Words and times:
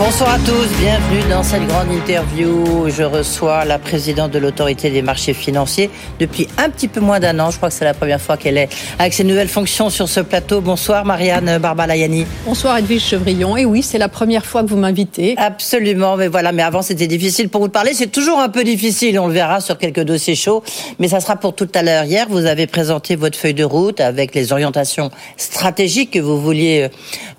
Bonsoir 0.00 0.30
à 0.30 0.38
tous, 0.38 0.66
bienvenue 0.80 1.28
dans 1.28 1.42
cette 1.42 1.66
grande 1.66 1.92
interview. 1.92 2.88
Je 2.88 3.02
reçois 3.02 3.66
la 3.66 3.78
présidente 3.78 4.30
de 4.30 4.38
l'autorité 4.38 4.88
des 4.88 5.02
marchés 5.02 5.34
financiers 5.34 5.90
depuis 6.18 6.48
un 6.56 6.70
petit 6.70 6.88
peu 6.88 7.00
moins 7.00 7.20
d'un 7.20 7.38
an. 7.38 7.50
Je 7.50 7.58
crois 7.58 7.68
que 7.68 7.74
c'est 7.74 7.84
la 7.84 7.92
première 7.92 8.18
fois 8.18 8.38
qu'elle 8.38 8.56
est 8.56 8.70
avec 8.98 9.12
ses 9.12 9.24
nouvelles 9.24 9.50
fonctions 9.50 9.90
sur 9.90 10.08
ce 10.08 10.20
plateau. 10.20 10.62
Bonsoir 10.62 11.04
Marianne 11.04 11.58
Barbalayani. 11.58 12.24
Bonsoir 12.46 12.78
Edwige 12.78 13.02
Chevrillon. 13.02 13.58
Et 13.58 13.66
oui, 13.66 13.82
c'est 13.82 13.98
la 13.98 14.08
première 14.08 14.46
fois 14.46 14.62
que 14.62 14.68
vous 14.68 14.78
m'invitez. 14.78 15.34
Absolument, 15.36 16.16
mais 16.16 16.28
voilà, 16.28 16.52
mais 16.52 16.62
avant 16.62 16.80
c'était 16.80 17.06
difficile 17.06 17.50
pour 17.50 17.60
vous 17.60 17.68
de 17.68 17.72
parler. 17.72 17.92
C'est 17.92 18.10
toujours 18.10 18.38
un 18.40 18.48
peu 18.48 18.64
difficile, 18.64 19.18
on 19.18 19.26
le 19.26 19.34
verra 19.34 19.60
sur 19.60 19.76
quelques 19.76 20.00
dossiers 20.00 20.34
chauds, 20.34 20.62
mais 20.98 21.08
ça 21.08 21.20
sera 21.20 21.36
pour 21.36 21.54
tout 21.54 21.68
à 21.74 21.82
l'heure. 21.82 22.04
Hier, 22.04 22.26
vous 22.30 22.46
avez 22.46 22.66
présenté 22.66 23.16
votre 23.16 23.36
feuille 23.36 23.52
de 23.52 23.64
route 23.64 24.00
avec 24.00 24.34
les 24.34 24.54
orientations 24.54 25.10
stratégiques 25.36 26.12
que 26.12 26.20
vous 26.20 26.40
vouliez 26.40 26.88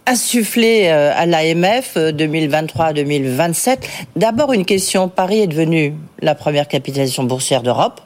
insuffler 0.08 0.88
euh, 0.88 1.12
à 1.16 1.26
l'AMF 1.26 1.96
2023-2027. 1.98 3.70
Euh, 3.70 3.76
D'abord 4.16 4.54
une 4.54 4.66
question, 4.66 5.10
Paris 5.10 5.42
est 5.42 5.48
devenu 5.48 5.96
la 6.22 6.36
première 6.36 6.68
capitalisation 6.68 7.24
boursière 7.24 7.64
d'Europe. 7.64 8.02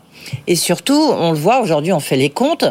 Et 0.48 0.56
surtout, 0.56 0.94
on 0.94 1.32
le 1.32 1.38
voit 1.38 1.62
aujourd'hui, 1.62 1.94
on 1.94 2.00
fait 2.00 2.16
les 2.16 2.30
comptes. 2.30 2.66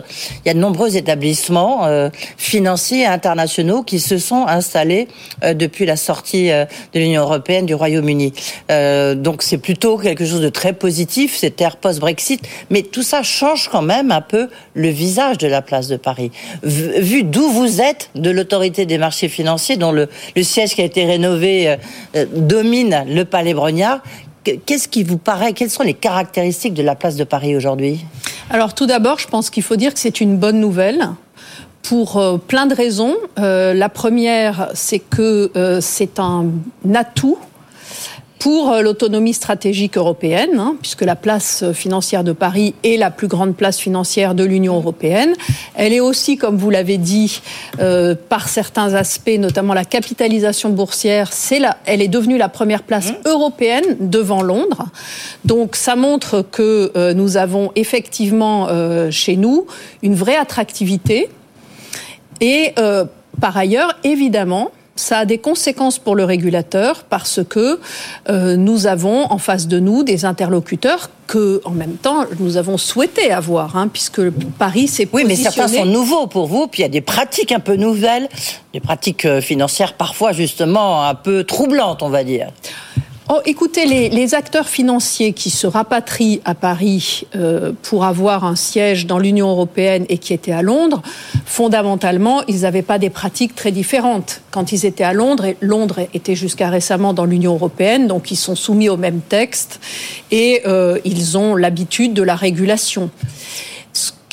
Il 0.44 0.48
y 0.48 0.50
a 0.50 0.54
de 0.54 0.58
nombreux 0.58 0.96
établissements 0.96 1.86
euh, 1.86 2.10
financiers 2.36 3.06
internationaux 3.06 3.82
qui 3.82 4.00
se 4.00 4.18
sont 4.18 4.46
installés 4.46 5.08
euh, 5.42 5.54
depuis 5.54 5.86
la 5.86 5.96
sortie 5.96 6.50
euh, 6.50 6.64
de 6.92 7.00
l'Union 7.00 7.22
européenne 7.22 7.66
du 7.66 7.74
Royaume-Uni. 7.74 8.32
donc 9.16 9.42
c'est 9.42 9.58
plutôt 9.58 9.96
quelque 9.98 10.24
chose 10.24 10.40
de 10.40 10.48
très 10.48 10.72
positif, 10.72 11.36
cette 11.36 11.60
ère 11.60 11.76
post-Brexit. 11.76 12.40
Mais 12.70 12.82
tout 12.82 13.02
ça 13.02 13.22
change 13.22 13.68
quand 13.68 13.82
même 13.82 14.10
un 14.10 14.20
peu 14.20 14.48
le 14.74 14.88
visage 14.88 15.38
de 15.38 15.46
la 15.46 15.62
place 15.62 15.88
de 15.88 15.96
Paris. 15.96 16.30
Vu, 16.62 17.22
d'où 17.22 17.48
vous 17.48 17.80
êtes, 17.80 18.10
de 18.14 18.30
l'autorité 18.30 18.86
des 18.86 18.98
marchés 18.98 19.28
financiers, 19.28 19.76
dont 19.76 19.92
le, 19.92 20.08
le, 20.36 20.42
siège 20.42 20.74
qui 20.74 20.82
a 20.82 20.84
été 20.84 21.04
rénové 21.04 21.76
domine 22.34 23.04
le 23.08 23.24
Palais 23.24 23.54
Brognard, 23.54 24.00
Qu'est-ce 24.44 24.88
qui 24.88 25.02
vous 25.04 25.18
paraît 25.18 25.52
Quelles 25.52 25.70
sont 25.70 25.82
les 25.82 25.94
caractéristiques 25.94 26.74
de 26.74 26.82
la 26.82 26.94
place 26.94 27.16
de 27.16 27.24
Paris 27.24 27.56
aujourd'hui? 27.56 28.04
Alors 28.50 28.74
tout 28.74 28.86
d'abord, 28.86 29.18
je 29.18 29.26
pense 29.26 29.50
qu'il 29.50 29.62
faut 29.62 29.76
dire 29.76 29.94
que 29.94 30.00
c'est 30.00 30.20
une 30.20 30.36
bonne 30.36 30.60
nouvelle 30.60 31.08
pour 31.82 32.18
euh, 32.18 32.36
plein 32.36 32.66
de 32.66 32.74
raisons. 32.74 33.14
Euh, 33.38 33.74
la 33.74 33.88
première, 33.88 34.70
c'est 34.74 34.98
que 34.98 35.50
euh, 35.56 35.80
c'est 35.80 36.18
un 36.18 36.46
atout 36.94 37.38
pour 38.44 38.72
euh, 38.72 38.82
l'autonomie 38.82 39.32
stratégique 39.32 39.96
européenne, 39.96 40.58
hein, 40.58 40.76
puisque 40.82 41.00
la 41.00 41.16
place 41.16 41.64
financière 41.72 42.24
de 42.24 42.32
Paris 42.32 42.74
est 42.84 42.98
la 42.98 43.10
plus 43.10 43.26
grande 43.26 43.56
place 43.56 43.78
financière 43.78 44.34
de 44.34 44.44
l'Union 44.44 44.74
européenne. 44.74 45.32
Elle 45.74 45.94
est 45.94 46.00
aussi, 46.00 46.36
comme 46.36 46.58
vous 46.58 46.68
l'avez 46.68 46.98
dit, 46.98 47.40
euh, 47.80 48.14
par 48.28 48.50
certains 48.50 48.92
aspects, 48.92 49.38
notamment 49.38 49.72
la 49.72 49.86
capitalisation 49.86 50.68
boursière, 50.68 51.32
c'est 51.32 51.58
la, 51.58 51.78
elle 51.86 52.02
est 52.02 52.08
devenue 52.08 52.36
la 52.36 52.50
première 52.50 52.82
place 52.82 53.12
mmh. 53.12 53.28
européenne 53.28 53.96
devant 53.98 54.42
Londres. 54.42 54.88
Donc 55.46 55.74
ça 55.74 55.96
montre 55.96 56.42
que 56.42 56.92
euh, 56.96 57.14
nous 57.14 57.38
avons 57.38 57.72
effectivement 57.76 58.68
euh, 58.68 59.10
chez 59.10 59.36
nous 59.36 59.66
une 60.02 60.14
vraie 60.14 60.36
attractivité. 60.36 61.30
Et 62.42 62.74
euh, 62.78 63.06
par 63.40 63.56
ailleurs, 63.56 63.96
évidemment, 64.04 64.70
ça 64.96 65.18
a 65.18 65.24
des 65.24 65.38
conséquences 65.38 65.98
pour 65.98 66.14
le 66.14 66.24
régulateur 66.24 67.04
parce 67.04 67.40
que 67.48 67.80
euh, 68.28 68.56
nous 68.56 68.86
avons 68.86 69.30
en 69.30 69.38
face 69.38 69.66
de 69.66 69.80
nous 69.80 70.04
des 70.04 70.24
interlocuteurs 70.24 71.10
que, 71.26 71.60
en 71.64 71.70
même 71.70 71.96
temps, 71.96 72.26
nous 72.38 72.56
avons 72.56 72.76
souhaité 72.76 73.32
avoir, 73.32 73.76
hein, 73.76 73.88
puisque 73.88 74.30
Paris 74.58 74.88
s'est 74.88 75.08
Oui, 75.12 75.24
mais 75.26 75.36
certains 75.36 75.68
sont 75.68 75.86
nouveaux 75.86 76.26
pour 76.26 76.46
vous, 76.46 76.66
puis 76.66 76.80
il 76.80 76.82
y 76.82 76.86
a 76.86 76.90
des 76.90 77.00
pratiques 77.00 77.50
un 77.50 77.60
peu 77.60 77.76
nouvelles, 77.76 78.28
des 78.72 78.80
pratiques 78.80 79.24
euh, 79.24 79.40
financières 79.40 79.94
parfois 79.94 80.32
justement 80.32 81.04
un 81.04 81.14
peu 81.14 81.44
troublantes, 81.44 82.02
on 82.02 82.10
va 82.10 82.24
dire. 82.24 82.48
Oh, 83.30 83.40
écoutez, 83.46 83.86
les, 83.86 84.34
acteurs 84.34 84.68
financiers 84.68 85.32
qui 85.32 85.48
se 85.48 85.66
rapatrient 85.66 86.42
à 86.44 86.54
Paris 86.54 87.26
euh, 87.34 87.72
pour 87.82 88.04
avoir 88.04 88.44
un 88.44 88.54
siège 88.54 89.06
dans 89.06 89.18
l'Union 89.18 89.48
européenne 89.48 90.04
et 90.10 90.18
qui 90.18 90.34
étaient 90.34 90.52
à 90.52 90.60
Londres, 90.60 91.00
fondamentalement, 91.46 92.42
ils 92.48 92.60
n'avaient 92.60 92.82
pas 92.82 92.98
des 92.98 93.08
pratiques 93.08 93.54
très 93.54 93.72
différentes. 93.72 94.42
Quand 94.50 94.72
ils 94.72 94.84
étaient 94.84 95.04
à 95.04 95.14
Londres, 95.14 95.46
et 95.46 95.56
Londres 95.62 96.00
était 96.12 96.34
jusqu'à 96.34 96.68
récemment 96.68 97.14
dans 97.14 97.24
l'Union 97.24 97.54
européenne, 97.54 98.08
donc 98.08 98.30
ils 98.30 98.36
sont 98.36 98.56
soumis 98.56 98.90
au 98.90 98.98
même 98.98 99.20
texte 99.26 99.80
et 100.30 100.60
euh, 100.66 100.98
ils 101.06 101.38
ont 101.38 101.56
l'habitude 101.56 102.12
de 102.12 102.22
la 102.22 102.36
régulation 102.36 103.08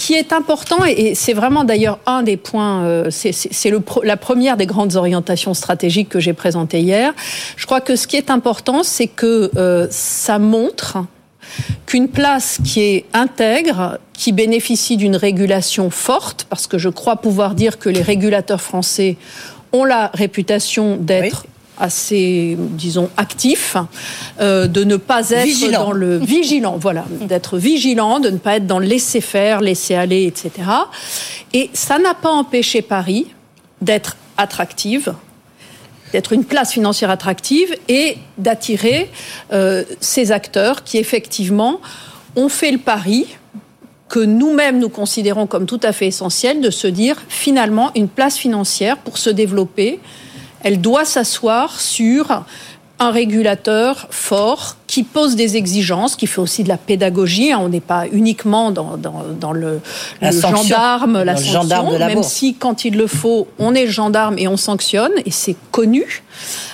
qui 0.02 0.16
est 0.16 0.34
important, 0.34 0.84
et 0.84 1.14
c'est 1.14 1.34
vraiment 1.34 1.64
d'ailleurs 1.64 2.00
un 2.08 2.24
des 2.24 2.36
points, 2.36 2.86
euh, 2.86 3.12
c'est 3.12 3.72
la 4.04 4.18
première 4.18 4.58
des 4.58 4.66
grandes 4.66 4.96
orientations 4.96 5.54
stratégiques 5.54 6.10
que 6.10 6.20
j'ai 6.20 6.34
présentées 6.34 6.80
hier. 6.80 7.14
Je 7.56 7.68
crois 7.68 7.82
que 7.82 7.96
ce 7.96 8.08
qui 8.08 8.18
est 8.18 8.32
important, 8.32 8.82
c'est 8.82 9.06
que 9.06 9.52
euh, 9.56 9.86
ça 9.92 10.40
montre 10.40 10.98
qu'une 11.86 12.08
place 12.08 12.58
qui 12.66 12.82
est 12.82 13.06
intègre, 13.14 14.00
qui 14.14 14.32
bénéficie 14.32 14.98
d'une 14.98 15.16
régulation 15.16 15.92
forte, 15.92 16.48
parce 16.50 16.66
que 16.66 16.80
je 16.80 16.90
crois 16.90 17.18
pouvoir 17.18 17.54
dire 17.54 17.78
que 17.78 17.88
les 17.88 18.02
régulateurs 18.02 18.62
français 18.62 19.18
ont 19.72 19.86
la 19.86 20.10
réputation 20.16 20.98
d'être 20.98 21.46
assez, 21.82 22.56
disons, 22.60 23.10
actif, 23.18 23.76
euh, 24.40 24.68
de 24.68 24.84
ne 24.84 24.96
pas 24.96 25.32
être 25.32 25.72
dans 25.72 25.92
le 25.92 26.18
vigilant, 26.20 26.78
voilà, 26.78 27.06
d'être 27.22 27.58
vigilant, 27.58 28.20
de 28.20 28.30
ne 28.30 28.38
pas 28.38 28.58
être 28.58 28.68
dans 28.68 28.80
le 28.80 28.86
laisser 28.86 29.20
faire, 29.20 29.60
laisser 29.60 29.96
aller, 29.96 30.26
etc. 30.26 30.52
Et 31.54 31.70
ça 31.74 32.00
n'a 32.00 32.14
pas 32.14 32.30
empêché 32.30 32.82
Paris 32.82 33.28
d'être 33.82 34.16
attractive, 34.38 35.14
d'être 36.14 36.34
une 36.34 36.46
place 36.46 36.72
financière 36.72 37.10
attractive 37.10 37.76
et 37.88 38.18
d'attirer 38.38 39.10
euh, 39.52 39.84
ces 40.00 40.32
acteurs 40.32 40.84
qui 40.84 40.98
effectivement 40.98 41.82
ont 42.36 42.50
fait 42.50 42.72
le 42.72 42.78
pari 42.78 43.26
que 44.08 44.20
nous-mêmes 44.20 44.78
nous 44.78 44.90
considérons 44.90 45.48
comme 45.48 45.66
tout 45.66 45.80
à 45.84 45.94
fait 45.94 46.08
essentiel 46.08 46.60
de 46.60 46.70
se 46.70 46.88
dire 46.88 47.16
finalement 47.30 47.92
une 47.96 48.10
place 48.10 48.38
financière 48.38 48.98
pour 48.98 49.18
se 49.18 49.30
développer, 49.30 50.00
elle 50.64 50.82
doit 50.82 51.06
s'asseoir 51.06 51.80
sur 51.80 52.44
un 53.00 53.12
régulateur 53.12 54.08
fort 54.10 54.76
qui 54.92 55.04
pose 55.04 55.38
des 55.38 55.56
exigences, 55.56 56.18
qui 56.18 56.28
fait 56.28 56.42
aussi 56.42 56.64
de 56.64 56.68
la 56.68 56.76
pédagogie. 56.76 57.54
On 57.56 57.70
n'est 57.70 57.80
pas 57.80 58.08
uniquement 58.12 58.72
dans, 58.72 58.98
dans, 58.98 59.24
dans 59.40 59.54
le, 59.54 59.80
le 60.22 60.32
gendarme, 60.32 61.24
la 61.24 61.38
sanction, 61.38 61.62
gendarme 61.62 61.94
de 61.94 61.96
la 61.96 62.08
même 62.08 62.24
si 62.24 62.56
quand 62.56 62.84
il 62.84 62.98
le 62.98 63.08
faut, 63.08 63.48
on 63.58 63.74
est 63.74 63.86
le 63.86 63.92
gendarme 63.92 64.38
et 64.38 64.50
on 64.50 64.58
sanctionne, 64.58 65.14
et 65.26 65.32
c'est 65.32 65.56
connu. 65.72 66.24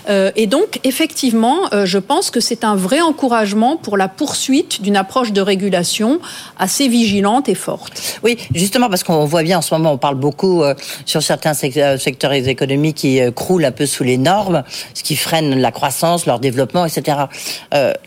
Euh, 0.10 0.32
et 0.36 0.48
donc, 0.48 0.80
effectivement, 0.84 1.58
euh, 1.74 1.86
je 1.86 2.00
pense 2.00 2.32
que 2.32 2.40
c'est 2.40 2.64
un 2.64 2.76
vrai 2.76 3.02
encouragement 3.02 3.78
pour 3.78 3.98
la 3.98 4.08
poursuite 4.08 4.82
d'une 4.82 4.96
approche 4.96 5.32
de 5.32 5.42
régulation 5.42 6.20
assez 6.58 6.88
vigilante 6.88 7.50
et 7.50 7.56
forte. 7.56 8.20
Oui, 8.24 8.38
justement, 8.56 8.90
parce 8.90 9.04
qu'on 9.04 9.26
voit 9.26 9.44
bien 9.44 9.60
en 9.60 9.62
ce 9.62 9.76
moment, 9.76 9.92
on 9.92 9.98
parle 10.00 10.16
beaucoup 10.16 10.64
euh, 10.64 10.74
sur 11.06 11.22
certains 11.22 11.54
secteurs, 11.54 12.34
économiques 12.34 12.98
qui 12.98 13.20
croulent 13.36 13.66
un 13.66 13.72
peu 13.72 13.86
sous 13.86 14.04
les 14.04 14.18
normes, 14.18 14.64
ce 14.96 15.04
qui 15.04 15.16
freine 15.16 15.60
la 15.60 15.72
croissance, 15.72 16.26
leur 16.26 16.40
développement, 16.40 16.86
etc 16.86 17.18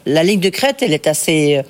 la 0.06 0.22
ligne 0.22 0.40
de 0.40 0.48
crête, 0.48 0.82
elle 0.82 0.92
est 0.92 1.06
assez 1.06 1.58
euh, 1.58 1.62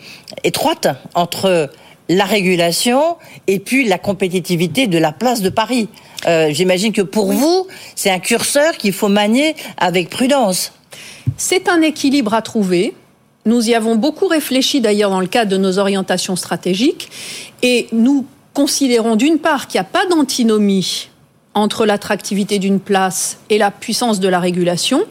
étroite 0.45 0.89
entre 1.15 1.71
la 2.09 2.25
régulation 2.25 3.17
et 3.47 3.61
puis 3.61 3.85
la 3.85 3.99
compétitivité 3.99 4.89
de 4.89 4.99
la 4.99 5.13
place 5.13 5.43
de 5.43 5.49
Paris. 5.49 5.89
Euh, 6.27 6.49
j'imagine 6.53 6.93
que 6.93 7.03
pour 7.03 7.33
vous, 7.33 7.69
c'est 7.95 8.11
un 8.11 8.19
curseur 8.19 8.77
qu'il 8.77 8.93
faut 8.93 9.09
manier 9.09 9.55
avec 9.79 10.11
prudence. 10.11 10.73
C'est 11.37 11.69
un 11.69 11.83
équilibre 11.83 12.35
à 12.35 12.43
trouver. 12.43 12.95
Nous 13.47 13.71
y 13.71 13.75
avons 13.75 13.95
beaucoup 13.95 14.27
réfléchi 14.27 14.81
d'ailleurs 14.81 15.11
dans 15.11 15.21
le 15.21 15.29
cadre 15.29 15.51
de 15.51 15.57
nos 15.57 15.79
orientations 15.79 16.37
stratégiques 16.37 17.09
et 17.63 17.87
nous 17.93 18.27
considérons 18.55 19.15
d'une 19.15 19.39
part 19.39 19.69
qu'il 19.69 19.81
n'y 19.81 19.87
a 19.87 19.91
pas 19.91 20.07
d'antinomie 20.07 21.10
entre 21.55 21.85
l'attractivité 21.85 22.59
d'une 22.59 22.79
place 22.81 23.39
et 23.51 23.59
la 23.59 23.71
puissance 23.71 24.21
de 24.21 24.29
la 24.29 24.39
régulation, 24.39 25.03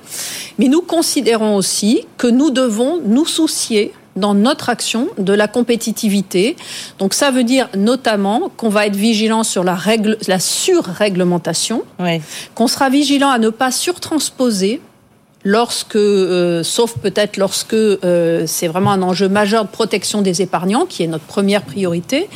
mais 0.57 0.68
nous 0.68 0.81
considérons 0.81 1.56
aussi 1.56 2.06
que 2.18 2.27
nous 2.27 2.50
devons 2.50 3.01
nous 3.06 3.25
soucier 3.25 3.94
dans 4.15 4.33
notre 4.33 4.69
action 4.69 5.07
de 5.18 5.33
la 5.33 5.47
compétitivité. 5.47 6.56
Donc 6.97 7.13
ça 7.13 7.31
veut 7.31 7.44
dire 7.44 7.69
notamment 7.75 8.51
qu'on 8.57 8.69
va 8.69 8.86
être 8.88 8.95
vigilant 8.95 9.44
sur 9.44 9.63
la, 9.63 9.75
règle, 9.75 10.18
la 10.27 10.39
surréglementation, 10.39 11.83
oui. 12.00 12.21
qu'on 12.56 12.68
sera 12.68 12.89
vigilant 12.89 13.30
à 13.30 13.38
ne 13.38 13.50
pas 13.50 13.71
surtransposer 13.71 14.81
lorsque, 15.44 15.95
euh, 15.95 16.63
sauf 16.63 16.97
peut-être 16.97 17.38
lorsque 17.38 17.74
euh, 17.74 18.44
c'est 18.45 18.68
vraiment 18.68 18.91
un 18.91 19.01
enjeu 19.01 19.30
majeur 19.30 19.65
de 19.65 19.69
protection 19.69 20.21
des 20.21 20.41
épargnants, 20.41 20.86
qui 20.86 21.03
est 21.03 21.07
notre 21.07 21.25
première 21.25 21.63
priorité. 21.63 22.30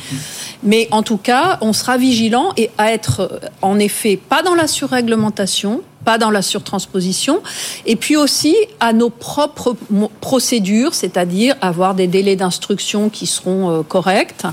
Mais 0.64 0.88
en 0.90 1.02
tout 1.02 1.18
cas, 1.18 1.58
on 1.60 1.72
sera 1.72 1.98
vigilant 1.98 2.50
et 2.56 2.70
à 2.78 2.92
être, 2.92 3.20
euh, 3.20 3.48
en 3.62 3.78
effet, 3.78 4.16
pas 4.16 4.42
dans 4.42 4.54
la 4.54 4.66
surréglementation, 4.66 5.82
pas 6.04 6.18
dans 6.18 6.30
la 6.30 6.42
surtransposition, 6.42 7.42
et 7.86 7.96
puis 7.96 8.16
aussi 8.16 8.54
à 8.80 8.92
nos 8.92 9.10
propres 9.10 9.74
procédures, 10.20 10.94
c'est-à-dire 10.94 11.56
avoir 11.60 11.94
des 11.94 12.06
délais 12.06 12.36
d'instruction 12.36 13.08
qui 13.08 13.26
seront 13.26 13.70
euh, 13.70 13.82
corrects. 13.82 14.44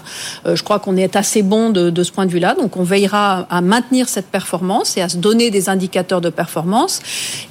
Euh, 0.45 0.55
je 0.55 0.63
crois 0.63 0.79
qu'on 0.79 0.97
est 0.97 1.15
assez 1.15 1.41
bon 1.43 1.69
de, 1.69 1.89
de 1.89 2.03
ce 2.03 2.11
point 2.11 2.25
de 2.25 2.31
vue-là, 2.31 2.55
donc 2.55 2.77
on 2.77 2.83
veillera 2.83 3.47
à 3.49 3.61
maintenir 3.61 4.07
cette 4.07 4.27
performance 4.27 4.97
et 4.97 5.01
à 5.01 5.09
se 5.09 5.17
donner 5.17 5.51
des 5.51 5.69
indicateurs 5.69 6.21
de 6.21 6.29
performance. 6.29 7.01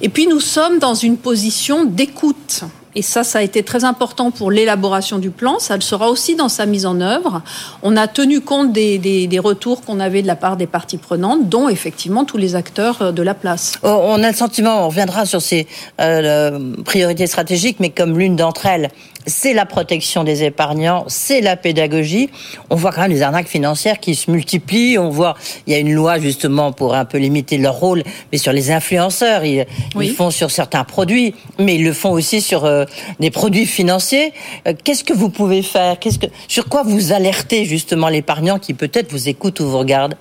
Et 0.01 0.09
puis 0.09 0.27
nous 0.27 0.39
sommes 0.39 0.79
dans 0.79 0.95
une 0.95 1.17
position 1.17 1.85
d'écoute. 1.85 2.63
Et 2.95 3.01
ça, 3.01 3.23
ça 3.23 3.39
a 3.39 3.41
été 3.41 3.63
très 3.63 3.83
important 3.83 4.31
pour 4.31 4.51
l'élaboration 4.51 5.17
du 5.17 5.29
plan. 5.29 5.59
Ça 5.59 5.75
le 5.75 5.81
sera 5.81 6.09
aussi 6.09 6.35
dans 6.35 6.49
sa 6.49 6.65
mise 6.65 6.85
en 6.85 6.99
œuvre. 6.99 7.41
On 7.83 7.95
a 7.95 8.07
tenu 8.07 8.41
compte 8.41 8.73
des, 8.73 8.97
des, 8.97 9.27
des 9.27 9.39
retours 9.39 9.81
qu'on 9.81 9.99
avait 9.99 10.21
de 10.21 10.27
la 10.27 10.35
part 10.35 10.57
des 10.57 10.67
parties 10.67 10.97
prenantes, 10.97 11.47
dont 11.47 11.69
effectivement 11.69 12.25
tous 12.25 12.37
les 12.37 12.55
acteurs 12.55 13.01
euh, 13.01 13.11
de 13.11 13.21
la 13.23 13.33
place. 13.33 13.73
Oh, 13.83 14.01
on 14.03 14.21
a 14.23 14.29
le 14.29 14.35
sentiment, 14.35 14.85
on 14.85 14.89
reviendra 14.89 15.25
sur 15.25 15.41
ces 15.41 15.67
euh, 15.99 16.73
priorités 16.83 17.27
stratégiques, 17.27 17.77
mais 17.79 17.89
comme 17.89 18.19
l'une 18.19 18.35
d'entre 18.35 18.65
elles, 18.65 18.89
c'est 19.25 19.53
la 19.53 19.65
protection 19.65 20.23
des 20.23 20.43
épargnants, 20.43 21.05
c'est 21.07 21.41
la 21.41 21.55
pédagogie. 21.55 22.29
On 22.69 22.75
voit 22.75 22.91
quand 22.91 23.01
même 23.01 23.11
les 23.11 23.21
arnaques 23.21 23.47
financières 23.47 23.99
qui 23.99 24.15
se 24.15 24.31
multiplient. 24.31 24.97
On 24.97 25.09
voit, 25.09 25.35
il 25.67 25.73
y 25.73 25.75
a 25.75 25.79
une 25.79 25.93
loi 25.93 26.19
justement 26.19 26.71
pour 26.71 26.95
un 26.95 27.05
peu 27.05 27.17
limiter 27.17 27.57
leur 27.57 27.75
rôle, 27.75 28.03
mais 28.31 28.37
sur 28.37 28.51
les 28.51 28.71
influenceurs, 28.71 29.43
ils, 29.45 29.65
ils 29.99 30.13
font 30.13 30.31
sur 30.31 30.51
certains 30.51 30.83
produits, 30.83 31.35
mais 31.59 31.75
ils 31.75 31.83
le 31.83 31.93
font 31.93 32.11
aussi 32.11 32.41
sur 32.41 32.65
euh, 32.65 32.85
des 33.19 33.31
produits 33.31 33.65
financiers. 33.65 34.33
Euh, 34.67 34.73
qu'est-ce 34.83 35.03
que 35.03 35.13
vous 35.13 35.29
pouvez 35.29 35.61
faire? 35.61 35.99
Qu'est-ce 35.99 36.19
que, 36.19 36.27
sur 36.47 36.67
quoi 36.67 36.83
vous 36.83 37.13
alertez 37.13 37.65
justement 37.65 38.09
l'épargnant 38.09 38.59
qui 38.59 38.73
peut-être 38.73 39.11
vous 39.11 39.29
écoute 39.29 39.59
ou 39.59 39.69
vous 39.69 39.79
regarde? 39.79 40.15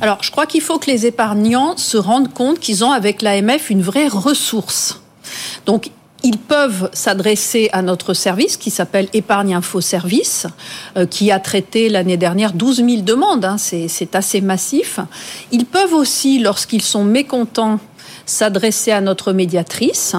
Alors, 0.00 0.22
je 0.22 0.30
crois 0.30 0.46
qu'il 0.46 0.62
faut 0.62 0.78
que 0.78 0.90
les 0.90 1.06
épargnants 1.06 1.76
se 1.76 1.96
rendent 1.96 2.32
compte 2.32 2.58
qu'ils 2.58 2.84
ont 2.84 2.92
avec 2.92 3.22
l'AMF 3.22 3.70
une 3.70 3.82
vraie 3.82 4.08
ressource. 4.08 5.00
Donc, 5.66 5.90
ils 6.26 6.38
peuvent 6.38 6.90
s'adresser 6.92 7.70
à 7.72 7.82
notre 7.82 8.12
service 8.12 8.56
qui 8.56 8.70
s'appelle 8.70 9.08
Épargne 9.12 9.54
Info 9.54 9.80
Service, 9.80 10.48
euh, 10.96 11.06
qui 11.06 11.30
a 11.30 11.38
traité 11.38 11.88
l'année 11.88 12.16
dernière 12.16 12.52
12 12.52 12.84
000 12.84 13.02
demandes. 13.02 13.44
Hein, 13.44 13.58
c'est 13.58 14.16
assez 14.16 14.40
massif. 14.40 14.98
Ils 15.52 15.66
peuvent 15.66 15.94
aussi, 15.94 16.40
lorsqu'ils 16.40 16.82
sont 16.82 17.04
mécontents, 17.04 17.78
s'adresser 18.26 18.90
à 18.90 19.00
notre 19.00 19.32
médiatrice. 19.32 20.16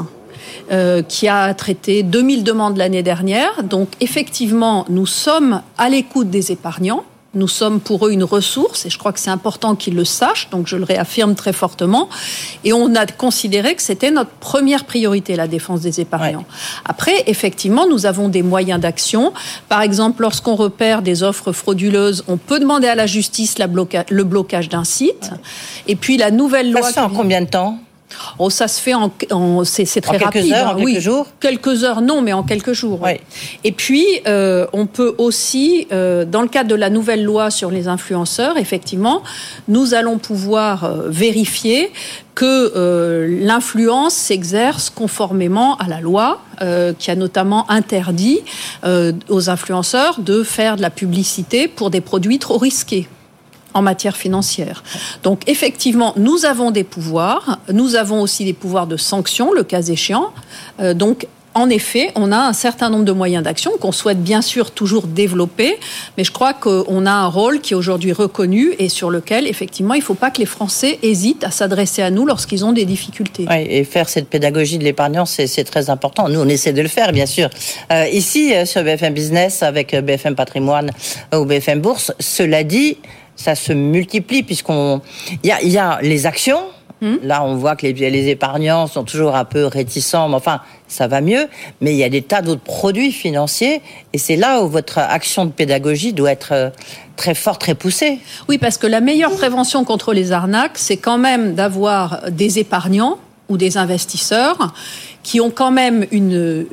Euh, 0.71 1.01
qui 1.01 1.29
a 1.29 1.53
traité 1.53 2.03
2000 2.03 2.43
demandes 2.43 2.75
l'année 2.75 3.03
dernière. 3.03 3.63
Donc 3.63 3.89
effectivement, 4.01 4.85
nous 4.89 5.05
sommes 5.05 5.61
à 5.77 5.87
l'écoute 5.87 6.29
des 6.29 6.51
épargnants. 6.51 7.05
Nous 7.37 7.47
sommes 7.47 7.79
pour 7.79 8.07
eux 8.07 8.11
une 8.11 8.23
ressource 8.23 8.87
et 8.87 8.89
je 8.89 8.97
crois 8.97 9.13
que 9.13 9.19
c'est 9.19 9.29
important 9.29 9.75
qu'ils 9.75 9.93
le 9.93 10.05
sachent, 10.05 10.49
donc 10.49 10.65
je 10.65 10.75
le 10.75 10.83
réaffirme 10.83 11.35
très 11.35 11.53
fortement. 11.53 12.09
Et 12.63 12.73
on 12.73 12.95
a 12.95 13.05
considéré 13.05 13.75
que 13.75 13.83
c'était 13.83 14.09
notre 14.09 14.31
première 14.31 14.85
priorité, 14.85 15.35
la 15.35 15.47
défense 15.47 15.81
des 15.81 16.01
épargnants. 16.01 16.39
Ouais. 16.39 16.81
Après, 16.85 17.23
effectivement, 17.27 17.85
nous 17.87 18.07
avons 18.07 18.27
des 18.27 18.41
moyens 18.41 18.81
d'action. 18.81 19.33
Par 19.69 19.83
exemple, 19.83 20.23
lorsqu'on 20.23 20.55
repère 20.55 21.03
des 21.03 21.21
offres 21.21 21.51
frauduleuses, 21.51 22.23
on 22.27 22.37
peut 22.37 22.59
demander 22.59 22.87
à 22.87 22.95
la 22.95 23.05
justice 23.05 23.59
la 23.59 23.67
bloca 23.67 24.03
le 24.09 24.23
blocage 24.23 24.67
d'un 24.67 24.83
site. 24.83 25.29
Ouais. 25.31 25.37
Et 25.87 25.95
puis 25.95 26.17
la 26.17 26.31
nouvelle 26.31 26.71
loi... 26.71 26.91
Ça 26.91 27.05
en 27.05 27.09
combien 27.09 27.41
de 27.41 27.49
temps? 27.49 27.77
Oh, 28.39 28.49
ça 28.49 28.67
se 28.67 28.79
fait 28.79 28.93
en, 28.93 29.11
en 29.31 29.63
c'est 29.63 29.85
très 30.01 30.15
en 30.15 30.19
quelques 30.19 30.23
rapide. 30.25 30.53
Heures, 30.53 30.67
hein, 30.69 30.75
en 30.77 30.83
oui. 30.83 30.93
quelques 30.93 31.03
jours 31.03 31.27
Quelques 31.39 31.83
heures, 31.83 32.01
non, 32.01 32.21
mais 32.21 32.33
en 32.33 32.43
quelques 32.43 32.73
jours. 32.73 32.99
Oui. 33.03 33.19
Et 33.63 33.71
puis, 33.71 34.05
euh, 34.27 34.65
on 34.73 34.85
peut 34.85 35.15
aussi, 35.17 35.87
euh, 35.91 36.25
dans 36.25 36.41
le 36.41 36.47
cadre 36.47 36.69
de 36.69 36.75
la 36.75 36.89
nouvelle 36.89 37.23
loi 37.23 37.51
sur 37.51 37.69
les 37.69 37.87
influenceurs, 37.87 38.57
effectivement, 38.57 39.23
nous 39.67 39.93
allons 39.93 40.17
pouvoir 40.17 40.83
euh, 40.85 41.09
vérifier 41.09 41.91
que 42.35 43.25
l'influence 43.41 44.13
s'exerce 44.13 44.91
conformément 44.91 45.75
à 45.77 45.87
la 45.87 46.01
loi, 46.01 46.39
qui 46.99 47.09
a 47.09 47.15
notamment 47.15 47.67
interdit 47.67 48.41
aux 49.27 49.49
influenceurs 49.49 50.19
de 50.19 50.43
faire 50.43 50.75
de 50.75 50.83
la 50.83 50.91
publicité 50.91 51.67
pour 51.67 51.89
des 51.89 51.99
produits 51.99 52.37
trop 52.37 52.59
risqués 52.59 53.07
en 53.77 53.81
matière 53.81 54.17
financière. 54.17 54.83
Donc 55.23 55.41
effectivement, 55.47 56.13
nous 56.17 56.45
avons 56.45 56.71
des 56.71 56.83
pouvoirs, 56.83 57.59
nous 57.71 57.95
avons 57.95 58.21
aussi 58.21 58.43
des 58.43 58.53
pouvoirs 58.53 58.87
de 58.87 58.97
sanction, 58.97 59.53
le 59.53 59.63
cas 59.63 59.83
échéant. 59.83 60.31
Euh, 60.79 60.93
donc 60.93 61.27
en 61.53 61.71
effet, 61.71 62.11
on 62.13 62.31
a 62.31 62.37
un 62.37 62.53
certain 62.53 62.91
nombre 62.91 63.05
de 63.05 63.11
moyens 63.11 63.43
d'action 63.43 63.71
qu'on 63.79 63.91
souhaite 63.91 64.21
bien 64.21 64.43
sûr 64.43 64.69
toujours 64.69 65.07
développer, 65.07 65.75
mais 66.15 66.23
je 66.23 66.31
crois 66.31 66.53
qu'on 66.53 67.05
a 67.07 67.11
un 67.11 67.25
rôle 67.25 67.61
qui 67.61 67.73
est 67.73 67.75
aujourd'hui 67.75 68.13
reconnu 68.13 68.75
et 68.77 68.89
sur 68.89 69.09
lequel, 69.09 69.47
effectivement, 69.47 69.95
il 69.95 70.01
ne 70.01 70.03
faut 70.03 70.13
pas 70.13 70.29
que 70.29 70.37
les 70.37 70.45
Français 70.45 70.99
hésitent 71.01 71.43
à 71.43 71.49
s'adresser 71.49 72.03
à 72.03 72.11
nous 72.11 72.27
lorsqu'ils 72.27 72.63
ont 72.63 72.73
des 72.73 72.85
difficultés. 72.85 73.47
Et 73.51 73.83
faire 73.85 74.07
cette 74.07 74.29
pédagogie 74.29 74.77
de 74.77 74.83
l'épargnant, 74.83 75.25
c'est 75.25 75.63
très 75.63 75.89
important. 75.89 76.29
Nous, 76.29 76.39
on 76.39 76.47
essaie 76.47 76.73
de 76.73 76.81
le 76.83 76.87
faire, 76.87 77.11
bien 77.11 77.25
sûr. 77.25 77.49
Euh, 77.91 78.07
ici, 78.07 78.53
sur 78.65 78.83
BFM 78.83 79.15
Business, 79.15 79.63
avec 79.63 79.95
BFM 79.95 80.35
Patrimoine 80.35 80.91
ou 81.33 81.45
BFM 81.45 81.81
Bourse, 81.81 82.13
cela 82.19 82.63
dit, 82.63 82.97
ça 83.37 83.55
se 83.55 83.71
multiplie 83.71 84.43
puisqu'on 84.43 85.01
il 85.43 85.47
y 85.47 85.51
a, 85.51 85.63
y 85.63 85.77
a 85.77 85.99
les 86.01 86.25
actions. 86.25 86.59
Mmh. 86.99 87.15
Là, 87.21 87.43
on 87.43 87.55
voit 87.55 87.75
que 87.75 87.85
les, 87.85 87.93
les, 87.93 88.27
épargnants 88.29 88.87
sont 88.87 89.03
toujours 89.03 89.35
un 89.35 89.45
peu 89.45 89.65
réticents, 89.65 90.29
mais 90.29 90.35
enfin, 90.35 90.61
ça 90.87 91.07
va 91.07 91.21
mieux. 91.21 91.47
Mais 91.79 91.93
il 91.93 91.97
y 91.97 92.03
a 92.03 92.09
des 92.09 92.23
tas 92.23 92.41
d'autres 92.41 92.61
produits 92.61 93.11
financiers, 93.11 93.81
et 94.13 94.17
c'est 94.17 94.35
là 94.35 94.63
où 94.63 94.67
votre 94.67 94.97
action 94.97 95.45
de 95.45 95.51
pédagogie 95.51 96.13
doit 96.13 96.31
être 96.31 96.53
euh, 96.53 96.69
très 97.15 97.35
forte, 97.35 97.61
très 97.61 97.75
poussée. 97.75 98.17
Oui, 98.49 98.57
parce 98.57 98.79
que 98.79 98.87
la 98.87 98.99
meilleure 98.99 99.35
prévention 99.35 99.83
contre 99.83 100.11
les 100.11 100.31
arnaques, 100.31 100.79
c'est 100.79 100.97
quand 100.97 101.19
même 101.19 101.53
d'avoir 101.53 102.31
des 102.31 102.57
épargnants 102.57 103.19
ou 103.47 103.57
des 103.57 103.77
investisseurs 103.77 104.73
qui 105.21 105.39
ont 105.39 105.51
quand 105.51 105.71
même 105.71 106.07
une, 106.11 106.65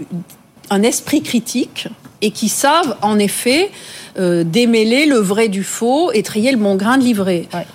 un 0.70 0.82
esprit 0.82 1.22
critique 1.22 1.88
et 2.22 2.30
qui 2.30 2.48
savent 2.48 2.96
en 3.02 3.18
effet 3.18 3.70
euh, 4.18 4.44
démêler 4.44 5.06
le 5.06 5.16
vrai 5.16 5.48
du 5.48 5.64
faux 5.64 6.12
et 6.12 6.22
trier 6.22 6.52
le 6.52 6.58
bon 6.58 6.76
grain 6.76 6.98
de 6.98 7.02
livret. 7.02 7.48
Ouais. 7.52 7.66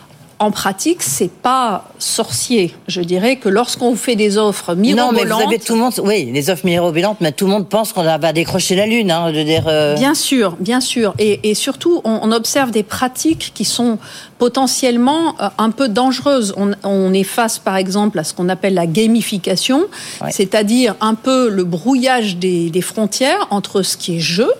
En 0.42 0.52
pratique, 0.52 1.04
c'est 1.04 1.30
pas 1.30 1.84
sorcier. 1.98 2.74
Je 2.88 3.02
dirais 3.02 3.36
que 3.36 3.50
lorsqu'on 3.50 3.98
fait 3.98 4.16
des 4.16 4.38
offres 4.38 4.74
mirobolantes. 4.74 5.14
Non, 5.14 5.20
mais 5.20 5.30
vous 5.30 5.42
avez 5.42 5.60
tout 5.60 5.74
le 5.74 5.82
monde. 5.82 5.92
Oui, 6.02 6.30
les 6.32 6.50
offres 6.50 6.66
mirobolantes, 6.66 7.18
mais 7.20 7.34
tout 7.34 7.44
le 7.44 7.52
monde 7.52 7.68
pense 7.68 7.92
qu'on 7.92 8.04
va 8.04 8.32
décrocher 8.32 8.78
la 8.78 8.86
lune. 8.86 9.12
Hein, 9.12 9.34
de 9.34 9.44
dire. 9.44 9.66
Euh... 9.68 9.96
Bien 9.96 10.16
sûr, 10.16 10.56
bien 10.62 10.80
sûr, 10.80 11.14
et, 11.20 11.50
et 11.50 11.56
surtout, 11.56 12.00
on, 12.06 12.22
on, 12.24 12.32
observe 12.32 12.72
des 12.72 12.84
pratiques 12.84 13.52
qui 13.54 13.66
sont 13.66 13.98
potentiellement 14.38 15.36
euh, 15.42 15.50
un 15.58 15.72
peu 15.72 15.90
dangereuses. 15.90 16.54
On, 16.56 16.72
on, 16.86 17.14
est 17.14 17.24
face, 17.24 17.60
par 17.60 17.76
exemple, 17.76 18.18
à 18.18 18.24
ce 18.24 18.34
qu'on 18.34 18.48
appelle 18.48 18.76
la 18.76 18.88
gamification, 18.88 19.88
ouais. 20.22 20.32
c'est-à-dire 20.32 20.96
un 21.02 21.16
peu 21.16 21.50
le 21.50 21.66
brouillage 21.66 22.38
des, 22.38 22.70
des 22.70 22.82
frontières 22.82 23.46
entre 23.50 23.82
ce 23.82 23.98
qui 23.98 24.16
est 24.16 24.22
jeu 24.22 24.54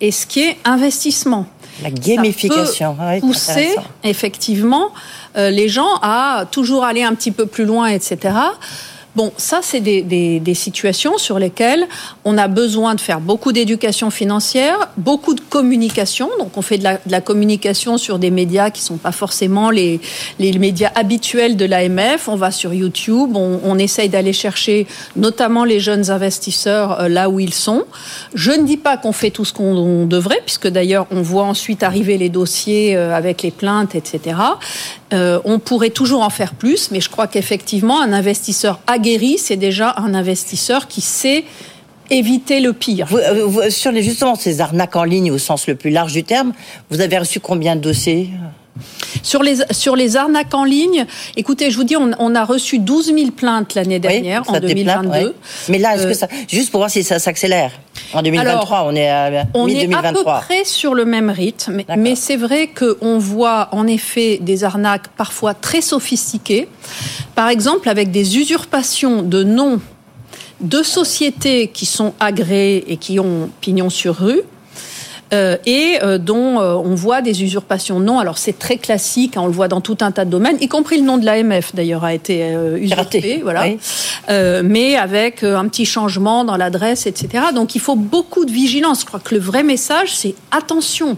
et 0.00 0.10
ce 0.10 0.26
qui 0.26 0.40
est 0.40 0.56
investissement. 0.64 1.46
La 1.82 1.90
gamification. 1.90 2.96
Ça 2.96 3.14
peut 3.14 3.20
pousser 3.20 3.74
effectivement 4.04 4.90
euh, 5.36 5.50
les 5.50 5.68
gens 5.68 5.98
à 6.02 6.44
toujours 6.50 6.84
aller 6.84 7.02
un 7.02 7.14
petit 7.14 7.32
peu 7.32 7.46
plus 7.46 7.64
loin, 7.64 7.88
etc. 7.88 8.34
Bon, 9.16 9.32
ça, 9.36 9.60
c'est 9.62 9.78
des, 9.80 10.02
des, 10.02 10.40
des, 10.40 10.54
situations 10.54 11.18
sur 11.18 11.38
lesquelles 11.38 11.86
on 12.24 12.36
a 12.36 12.48
besoin 12.48 12.96
de 12.96 13.00
faire 13.00 13.20
beaucoup 13.20 13.52
d'éducation 13.52 14.10
financière, 14.10 14.90
beaucoup 14.96 15.34
de 15.34 15.40
communication. 15.40 16.30
Donc, 16.40 16.56
on 16.56 16.62
fait 16.62 16.78
de 16.78 16.84
la, 16.84 16.94
de 16.94 17.12
la, 17.12 17.20
communication 17.20 17.96
sur 17.96 18.18
des 18.18 18.32
médias 18.32 18.70
qui 18.70 18.82
sont 18.82 18.96
pas 18.96 19.12
forcément 19.12 19.70
les, 19.70 20.00
les 20.40 20.58
médias 20.58 20.90
habituels 20.96 21.56
de 21.56 21.64
l'AMF. 21.64 22.28
On 22.28 22.34
va 22.34 22.50
sur 22.50 22.74
YouTube, 22.74 23.36
on, 23.36 23.60
on 23.62 23.78
essaye 23.78 24.08
d'aller 24.08 24.32
chercher 24.32 24.88
notamment 25.14 25.64
les 25.64 25.78
jeunes 25.78 26.10
investisseurs 26.10 27.00
euh, 27.00 27.08
là 27.08 27.30
où 27.30 27.38
ils 27.38 27.54
sont. 27.54 27.84
Je 28.34 28.50
ne 28.50 28.64
dis 28.64 28.76
pas 28.76 28.96
qu'on 28.96 29.12
fait 29.12 29.30
tout 29.30 29.44
ce 29.44 29.52
qu'on 29.52 30.06
devrait, 30.06 30.40
puisque 30.44 30.66
d'ailleurs, 30.66 31.06
on 31.12 31.22
voit 31.22 31.44
ensuite 31.44 31.84
arriver 31.84 32.18
les 32.18 32.30
dossiers 32.30 32.96
euh, 32.96 33.14
avec 33.14 33.42
les 33.42 33.52
plaintes, 33.52 33.94
etc. 33.94 34.36
Euh, 35.12 35.40
on 35.44 35.58
pourrait 35.58 35.90
toujours 35.90 36.22
en 36.22 36.30
faire 36.30 36.54
plus, 36.54 36.90
mais 36.90 37.00
je 37.00 37.10
crois 37.10 37.26
qu'effectivement, 37.26 38.00
un 38.00 38.12
investisseur 38.12 38.80
aguerri, 38.86 39.38
c'est 39.38 39.56
déjà 39.56 39.94
un 39.98 40.14
investisseur 40.14 40.88
qui 40.88 41.00
sait 41.00 41.44
éviter 42.10 42.60
le 42.60 42.72
pire. 42.72 43.06
Vous, 43.06 43.60
sur 43.70 43.92
les, 43.92 44.02
justement 44.02 44.34
ces 44.34 44.60
arnaques 44.60 44.96
en 44.96 45.04
ligne 45.04 45.30
au 45.30 45.38
sens 45.38 45.66
le 45.66 45.74
plus 45.74 45.90
large 45.90 46.12
du 46.12 46.24
terme, 46.24 46.52
vous 46.90 47.00
avez 47.00 47.18
reçu 47.18 47.40
combien 47.40 47.76
de 47.76 47.80
dossiers? 47.80 48.30
Sur 49.22 49.42
les, 49.42 49.56
sur 49.70 49.96
les 49.96 50.16
arnaques 50.16 50.54
en 50.54 50.64
ligne, 50.64 51.06
écoutez, 51.36 51.70
je 51.70 51.76
vous 51.76 51.84
dis, 51.84 51.96
on, 51.96 52.10
on 52.18 52.34
a 52.34 52.44
reçu 52.44 52.78
12 52.78 53.14
000 53.14 53.30
plaintes 53.30 53.74
l'année 53.74 53.98
dernière, 53.98 54.42
oui, 54.48 54.56
en 54.56 54.60
2022. 54.60 55.08
Plaintes, 55.10 55.24
oui. 55.26 55.32
Mais 55.68 55.78
là, 55.78 55.94
est-ce 55.94 56.04
euh, 56.04 56.08
que 56.08 56.14
ça, 56.14 56.28
juste 56.48 56.70
pour 56.70 56.80
voir 56.80 56.90
si 56.90 57.02
ça 57.02 57.18
s'accélère? 57.18 57.72
En 58.12 58.22
2023, 58.22 58.78
alors, 58.78 58.86
on 58.86 58.94
est 58.96 59.08
à 59.08 59.46
on 59.54 59.68
est 59.68 59.92
à 59.94 60.12
peu 60.12 60.24
près 60.24 60.64
sur 60.64 60.94
le 60.94 61.04
même 61.04 61.30
rythme, 61.30 61.72
mais, 61.72 61.86
mais 61.96 62.16
c'est 62.16 62.36
vrai 62.36 62.68
qu'on 62.68 63.18
voit 63.18 63.68
en 63.72 63.86
effet 63.86 64.38
des 64.40 64.64
arnaques 64.64 65.08
parfois 65.16 65.54
très 65.54 65.80
sophistiquées, 65.80 66.68
par 67.34 67.48
exemple 67.48 67.88
avec 67.88 68.10
des 68.10 68.38
usurpations 68.38 69.22
de 69.22 69.44
noms 69.44 69.80
de 70.60 70.82
sociétés 70.82 71.68
qui 71.68 71.86
sont 71.86 72.14
agréées 72.20 72.84
et 72.88 72.96
qui 72.96 73.20
ont 73.20 73.50
pignon 73.60 73.90
sur 73.90 74.16
rue. 74.16 74.42
Et 75.32 75.98
dont 76.18 76.58
on 76.58 76.94
voit 76.94 77.22
des 77.22 77.42
usurpations 77.42 78.00
de 78.00 78.04
nom. 78.04 78.18
Alors 78.18 78.38
c'est 78.38 78.58
très 78.58 78.76
classique, 78.76 79.36
hein, 79.36 79.42
on 79.42 79.46
le 79.46 79.52
voit 79.52 79.68
dans 79.68 79.80
tout 79.80 79.98
un 80.00 80.12
tas 80.12 80.24
de 80.24 80.30
domaines, 80.30 80.56
y 80.60 80.68
compris 80.68 80.98
le 80.98 81.04
nom 81.04 81.18
de 81.18 81.24
l'AMF 81.24 81.74
d'ailleurs 81.74 82.04
a 82.04 82.14
été 82.14 82.54
usurpé, 82.76 83.40
voilà. 83.42 83.64
mais 84.62 84.96
avec 84.96 85.42
un 85.42 85.66
petit 85.68 85.86
changement 85.86 86.44
dans 86.44 86.56
l'adresse, 86.56 87.06
etc. 87.06 87.46
Donc 87.54 87.74
il 87.74 87.80
faut 87.80 87.96
beaucoup 87.96 88.44
de 88.44 88.52
vigilance. 88.52 89.00
Je 89.00 89.06
crois 89.06 89.20
que 89.20 89.34
le 89.34 89.40
vrai 89.40 89.62
message, 89.62 90.14
c'est 90.14 90.34
attention 90.50 91.16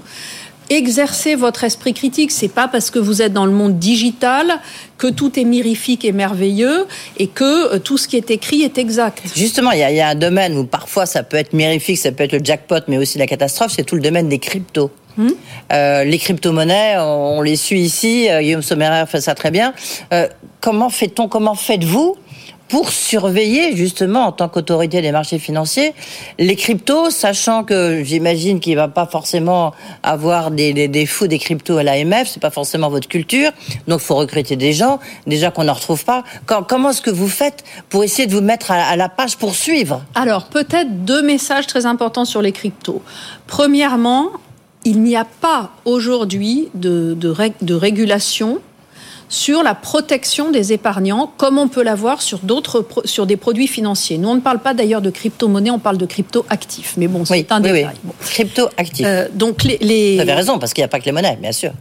exercez 0.71 1.35
votre 1.35 1.65
esprit 1.65 1.95
critique. 1.95 2.31
C'est 2.31 2.49
pas 2.49 2.69
parce 2.69 2.91
que 2.91 2.99
vous 2.99 3.23
êtes 3.23 3.33
dans 3.33 3.47
le 3.47 3.53
monde 3.53 3.79
digital 3.79 4.61
que 4.99 5.07
tout 5.07 5.39
est 5.39 5.45
mirifique 5.45 6.05
et 6.05 6.13
merveilleux 6.13 6.87
et 7.19 7.27
que 7.27 7.75
euh, 7.75 7.79
tout 7.79 7.99
ce 7.99 8.09
qui 8.09 8.17
est 8.17 8.31
écrit 8.31 8.63
est 8.63 8.79
exact. 8.79 9.23
Justement, 9.35 9.73
il 9.73 9.79
y, 9.79 10.01
a, 10.01 10.09
un 10.09 10.15
domaine 10.15 10.57
où 10.57 10.65
parfois 10.65 11.07
ça 11.07 11.23
peut 11.23 11.37
être 11.37 11.53
mirifique, 11.53 11.99
ça 11.99 12.13
peut 12.13 12.25
être 12.25 12.33
le 12.33 12.45
jackpot, 12.45 12.81
mais 12.89 12.99
aussi 12.99 13.19
la 13.19 13.27
catastrophe, 13.27 13.73
c'est 13.75 13.85
tout 13.85 13.97
le 13.97 14.03
domaine 14.03 14.29
des 14.29 14.39
cryptos. 14.39 14.91
Hmm? 15.17 15.31
Euh, 15.73 16.05
les 16.05 16.19
crypto-monnaies, 16.19 16.97
on, 16.99 17.41
les 17.43 17.57
suit 17.57 17.81
ici. 17.81 18.29
Euh, 18.29 18.41
Guillaume 18.41 18.63
Sommerer 18.63 19.05
fait 19.07 19.21
ça 19.21 19.35
très 19.35 19.51
bien. 19.51 19.73
comment 20.61 20.91
fait-on 20.91 21.29
Comment 21.29 21.55
faites-vous 21.55 22.17
pour 22.69 22.91
surveiller 22.91 23.77
justement 23.77 24.27
en 24.27 24.33
tant 24.33 24.49
qu'autorité 24.49 25.03
des 25.03 25.13
marchés 25.13 25.39
financiers 25.39 25.95
les 26.39 26.57
cryptos, 26.57 27.11
sachant 27.11 27.65
que 27.65 28.03
j'imagine 28.03 28.61
qu'il 28.61 28.77
va 28.77 28.89
pas 28.89 29.07
forcément 29.07 29.73
avoir 30.03 30.51
des, 30.51 30.89
des, 30.89 31.07
fous 31.07 31.27
des 31.27 31.39
cryptos 31.39 31.79
à 31.79 31.83
l'AMF, 31.83 32.29
c'est 32.29 32.41
pas 32.41 32.51
forcément 32.51 32.89
votre 32.89 33.09
culture, 33.09 33.51
donc 33.89 34.01
faut 34.01 34.17
recruter 34.17 34.57
des 34.57 34.73
gens, 34.73 34.99
déjà 35.27 35.51
qu'on 35.51 35.65
n'en 35.65 35.75
retrouve 35.75 36.05
pas. 36.05 36.25
comment 36.69 36.91
est-ce 36.91 37.03
que 37.03 37.11
vous 37.11 37.29
faites 37.29 37.65
pour 37.89 38.05
essayer 38.05 38.27
de 38.27 38.33
vous 38.33 38.41
mettre 38.41 38.71
à, 38.71 38.97
la 38.97 39.09
page 39.09 39.37
pour 39.37 39.55
suivre? 39.55 40.03
Alors 40.15 40.47
peut-être 40.47 41.05
deux 41.05 41.23
messages 41.23 41.67
très 41.67 41.87
importants 41.87 42.25
sur 42.25 42.43
les 42.43 42.53
cryptos. 42.53 43.03
Premièrement, 43.47 44.31
il 44.85 45.03
n'y 45.03 45.17
a 45.17 45.25
pas 45.25 45.71
aujourd'hui 45.85 46.69
de, 46.75 47.17
de 47.19 47.75
régulation 47.75 48.61
sur 49.29 49.63
la 49.63 49.75
protection 49.75 50.51
des 50.51 50.73
épargnants, 50.73 51.33
comme 51.37 51.59
on 51.59 51.69
peut 51.69 51.83
l'avoir 51.83 52.23
sur 52.23 52.39
d'autres 52.39 52.87
sur 53.05 53.27
des 53.27 53.37
produits 53.37 53.67
financiers. 53.67 54.19
Nous, 54.19 54.29
on 54.29 54.37
ne 54.37 54.41
parle 54.41 54.61
pas 54.61 54.75
d'ailleurs 54.75 55.03
de 55.03 55.11
crypto-monnaie, 55.11 55.71
on 55.71 55.79
parle 55.79 55.99
de 55.99 56.07
crypto-actifs. 56.07 56.95
Mais 56.97 57.09
bon, 57.09 57.25
c'est 57.25 57.51
un 57.51 57.61
détail. 57.61 57.97
Crypto-actifs. 58.21 59.07
Euh, 59.07 59.29
donc 59.33 59.65
les, 59.65 60.15
Vous 60.15 60.21
avez 60.21 60.35
raison, 60.35 60.59
parce 60.59 60.73
qu'il 60.73 60.83
n'y 60.83 60.87
a 60.87 60.89
pas 60.89 61.01
que 61.01 61.07
les 61.07 61.13
monnaies, 61.13 61.39
bien 61.41 61.53
sûr. 61.53 61.73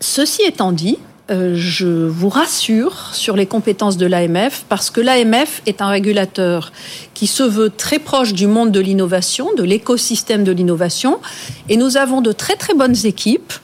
Ceci 0.00 0.42
étant 0.42 0.72
dit, 0.72 0.98
euh, 1.30 1.54
je 1.56 1.86
vous 1.86 2.28
rassure 2.28 3.14
sur 3.14 3.34
les 3.34 3.46
compétences 3.46 3.96
de 3.96 4.04
l'AMF 4.04 4.66
parce 4.68 4.90
que 4.90 5.00
l'AMF 5.00 5.62
est 5.64 5.80
un 5.80 5.88
régulateur 5.88 6.70
qui 7.14 7.26
se 7.26 7.42
veut 7.42 7.70
très 7.70 7.98
proche 7.98 8.34
du 8.34 8.46
monde 8.46 8.70
de 8.70 8.80
l'innovation, 8.80 9.48
de 9.56 9.62
l'écosystème 9.62 10.44
de 10.44 10.52
l'innovation, 10.52 11.20
et 11.70 11.78
nous 11.78 11.96
avons 11.96 12.20
de 12.20 12.32
très 12.32 12.56
très 12.56 12.74
bonnes 12.74 13.06
équipes 13.06 13.54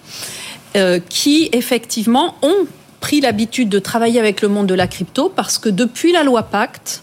euh, 0.77 1.01
qui 1.11 1.51
effectivement 1.53 2.37
ont 2.41 2.67
pris 3.01 3.21
l'habitude 3.21 3.69
de 3.69 3.79
travailler 3.79 4.21
avec 4.21 4.43
le 4.43 4.49
monde 4.49 4.67
de 4.67 4.75
la 4.75 4.87
crypto 4.87 5.33
parce 5.35 5.59
que 5.59 5.69
depuis 5.69 6.13
la 6.13 6.23
loi 6.23 6.43
Pacte, 6.45 7.03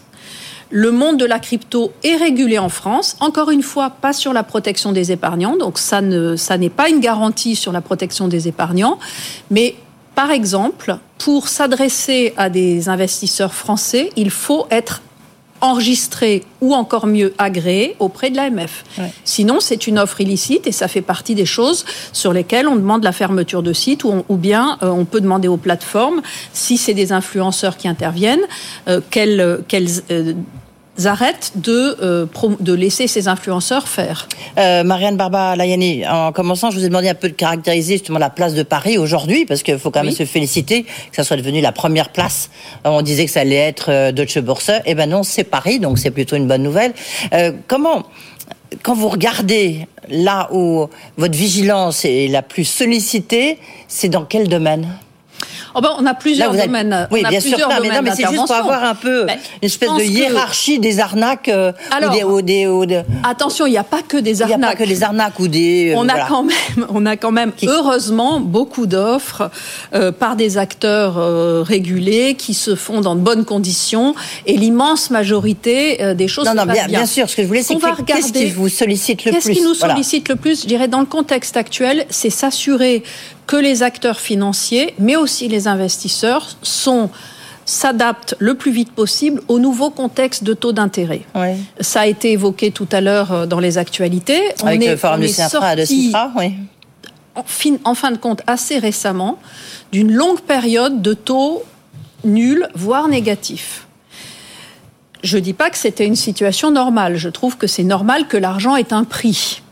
le 0.70 0.90
monde 0.90 1.18
de 1.18 1.24
la 1.24 1.38
crypto 1.38 1.92
est 2.02 2.16
régulé 2.16 2.58
en 2.58 2.68
France. 2.68 3.16
Encore 3.20 3.50
une 3.50 3.62
fois, 3.62 3.90
pas 3.90 4.12
sur 4.12 4.32
la 4.32 4.42
protection 4.42 4.92
des 4.92 5.12
épargnants, 5.12 5.56
donc 5.56 5.78
ça 5.78 6.00
ne, 6.00 6.36
ça 6.36 6.58
n'est 6.58 6.70
pas 6.70 6.88
une 6.88 7.00
garantie 7.00 7.56
sur 7.56 7.72
la 7.72 7.80
protection 7.80 8.28
des 8.28 8.48
épargnants. 8.48 8.98
Mais 9.50 9.76
par 10.14 10.30
exemple, 10.30 10.98
pour 11.18 11.48
s'adresser 11.48 12.34
à 12.36 12.50
des 12.50 12.88
investisseurs 12.88 13.54
français, 13.54 14.10
il 14.16 14.30
faut 14.30 14.66
être 14.70 15.02
enregistré 15.60 16.44
ou 16.60 16.74
encore 16.74 17.06
mieux 17.06 17.34
agréé 17.38 17.96
auprès 17.98 18.30
de 18.30 18.36
l'AMF. 18.36 18.84
Sinon, 19.24 19.60
c'est 19.60 19.86
une 19.86 19.98
offre 19.98 20.20
illicite 20.20 20.66
et 20.66 20.72
ça 20.72 20.88
fait 20.88 21.02
partie 21.02 21.34
des 21.34 21.46
choses 21.46 21.84
sur 22.12 22.32
lesquelles 22.32 22.68
on 22.68 22.76
demande 22.76 23.04
la 23.04 23.12
fermeture 23.12 23.62
de 23.62 23.72
site 23.72 24.04
ou, 24.04 24.24
ou 24.28 24.36
bien 24.36 24.78
euh, 24.82 24.88
on 24.88 25.04
peut 25.04 25.20
demander 25.20 25.48
aux 25.48 25.56
plateformes, 25.56 26.22
si 26.52 26.76
c'est 26.76 26.94
des 26.94 27.12
influenceurs 27.12 27.76
qui 27.76 27.88
interviennent, 27.88 28.46
euh, 28.88 29.00
qu'elles, 29.10 29.40
euh, 29.40 30.34
arrêtent 31.06 31.52
de, 31.56 31.96
euh, 32.02 32.26
de 32.60 32.72
laisser 32.72 33.06
ces 33.06 33.28
influenceurs 33.28 33.88
faire. 33.88 34.28
Euh, 34.58 34.82
Marianne 34.82 35.16
Barba 35.16 35.54
Layani, 35.56 36.06
en 36.06 36.32
commençant, 36.32 36.70
je 36.70 36.78
vous 36.78 36.84
ai 36.84 36.88
demandé 36.88 37.08
un 37.08 37.14
peu 37.14 37.28
de 37.28 37.34
caractériser 37.34 37.94
justement 37.94 38.18
la 38.18 38.30
place 38.30 38.54
de 38.54 38.62
Paris 38.62 38.98
aujourd'hui, 38.98 39.44
parce 39.44 39.62
qu'il 39.62 39.78
faut 39.78 39.90
quand 39.90 40.02
même 40.02 40.12
se 40.12 40.24
féliciter 40.24 40.82
que 40.84 41.16
ça 41.16 41.24
soit 41.24 41.36
devenu 41.36 41.60
la 41.60 41.72
première 41.72 42.08
place. 42.08 42.50
On 42.84 43.02
disait 43.02 43.26
que 43.26 43.30
ça 43.30 43.40
allait 43.40 43.56
être 43.56 44.10
Deutsche 44.12 44.38
Börse. 44.38 44.70
Eh 44.86 44.94
ben 44.94 45.08
non, 45.08 45.22
c'est 45.22 45.44
Paris, 45.44 45.78
donc 45.78 45.98
c'est 45.98 46.10
plutôt 46.10 46.36
une 46.36 46.46
bonne 46.46 46.62
nouvelle. 46.62 46.92
Euh, 47.32 47.52
comment 47.66 48.04
quand 48.82 48.94
vous 48.94 49.08
regardez 49.08 49.86
là 50.10 50.48
où 50.52 50.88
votre 51.16 51.36
vigilance 51.36 52.04
est 52.04 52.28
la 52.28 52.42
plus 52.42 52.64
sollicitée, 52.64 53.58
c'est 53.88 54.08
dans 54.08 54.24
quel 54.24 54.48
domaine? 54.48 54.86
Oh 55.78 55.80
ben, 55.80 55.90
on 55.96 56.06
a 56.06 56.14
plusieurs 56.14 56.52
domaines. 56.52 57.06
Oui, 57.12 57.22
bien 57.28 57.40
sûr. 57.40 57.56
Mais, 57.80 58.02
mais 58.02 58.10
c'est 58.10 58.26
juste 58.28 58.46
pour 58.46 58.52
avoir 58.52 58.82
un 58.82 58.96
peu 58.96 59.26
ben, 59.26 59.38
une 59.62 59.66
espèce 59.66 59.90
de 59.90 60.02
hiérarchie 60.02 60.80
des 60.80 60.98
arnaques. 60.98 61.48
Euh, 61.48 61.72
ou 62.26 62.42
des, 62.42 62.66
ou 62.66 62.84
des, 62.84 63.02
Attention, 63.22 63.66
il 63.66 63.70
n'y 63.70 63.78
a 63.78 63.84
pas 63.84 64.02
que 64.02 64.16
des 64.16 64.42
arnaques. 64.42 64.56
Il 64.56 64.60
n'y 64.60 64.64
a 64.64 64.68
pas 64.70 64.76
que 64.76 64.88
des 64.88 65.02
arnaques 65.04 65.38
ou 65.38 65.46
des. 65.46 65.92
Euh, 65.92 65.98
on, 65.98 66.08
a 66.08 66.26
quand 66.26 66.42
même, 66.42 66.86
on 66.88 67.06
a 67.06 67.16
quand 67.16 67.30
même, 67.30 67.52
heureusement, 67.64 68.40
beaucoup 68.40 68.86
d'offres 68.86 69.50
euh, 69.94 70.10
par 70.10 70.34
des 70.34 70.58
acteurs 70.58 71.14
régulés 71.64 72.34
qui 72.34 72.54
se 72.54 72.74
font 72.74 73.00
dans 73.00 73.14
de 73.14 73.20
bonnes 73.20 73.44
conditions 73.44 74.16
et 74.46 74.56
l'immense 74.56 75.10
majorité 75.10 76.14
des 76.14 76.26
choses. 76.28 76.46
Non, 76.46 76.54
non, 76.54 76.66
bien, 76.66 76.88
bien, 76.88 77.06
sûr. 77.06 77.30
Ce 77.30 77.36
que 77.36 77.42
je 77.42 77.46
voulais, 77.46 77.62
c'est 77.62 77.76
qu'est-ce 78.04 78.32
qui 78.32 78.50
vous 78.50 78.68
sollicite 78.68 79.24
le 79.24 79.30
plus 79.30 79.40
Qu'est-ce 79.40 79.52
qui 79.52 79.62
nous 79.62 79.74
sollicite 79.74 80.28
le 80.28 80.34
plus 80.34 80.62
Je 80.62 80.66
dirais, 80.66 80.88
dans 80.88 81.00
le 81.00 81.06
contexte 81.06 81.56
actuel, 81.56 82.04
c'est 82.10 82.30
s'assurer 82.30 83.04
que 83.48 83.56
les 83.56 83.82
acteurs 83.82 84.20
financiers, 84.20 84.94
mais 85.00 85.16
aussi 85.16 85.48
les 85.48 85.66
investisseurs, 85.66 86.56
sont 86.62 87.10
s'adaptent 87.64 88.34
le 88.38 88.54
plus 88.54 88.70
vite 88.70 88.92
possible 88.92 89.42
au 89.48 89.58
nouveau 89.58 89.90
contexte 89.90 90.42
de 90.42 90.54
taux 90.54 90.72
d'intérêt. 90.72 91.22
Ça 91.80 92.02
a 92.02 92.06
été 92.06 92.32
évoqué 92.32 92.70
tout 92.70 92.88
à 92.92 93.00
l'heure 93.00 93.32
euh, 93.32 93.46
dans 93.46 93.60
les 93.60 93.76
actualités. 93.76 94.40
Avec 94.62 94.82
on 94.82 94.90
le 94.90 94.96
forum 94.96 95.20
du 95.20 95.28
sorti, 95.28 96.14
oui. 96.36 96.54
En 97.34 97.42
fin, 97.44 97.76
en 97.84 97.94
fin 97.94 98.10
de 98.10 98.16
compte, 98.16 98.42
assez 98.46 98.78
récemment, 98.78 99.38
d'une 99.92 100.12
longue 100.12 100.40
période 100.40 101.02
de 101.02 101.12
taux 101.12 101.62
nuls, 102.24 102.66
voire 102.74 103.06
négatifs. 103.08 103.86
Je 105.22 105.36
ne 105.36 105.42
dis 105.42 105.52
pas 105.52 105.68
que 105.70 105.76
c'était 105.76 106.06
une 106.06 106.16
situation 106.16 106.70
normale. 106.70 107.16
Je 107.16 107.28
trouve 107.28 107.56
que 107.56 107.66
c'est 107.66 107.84
normal 107.84 108.28
que 108.28 108.36
l'argent 108.36 108.76
ait 108.76 108.92
un 108.92 109.04
prix. 109.04 109.62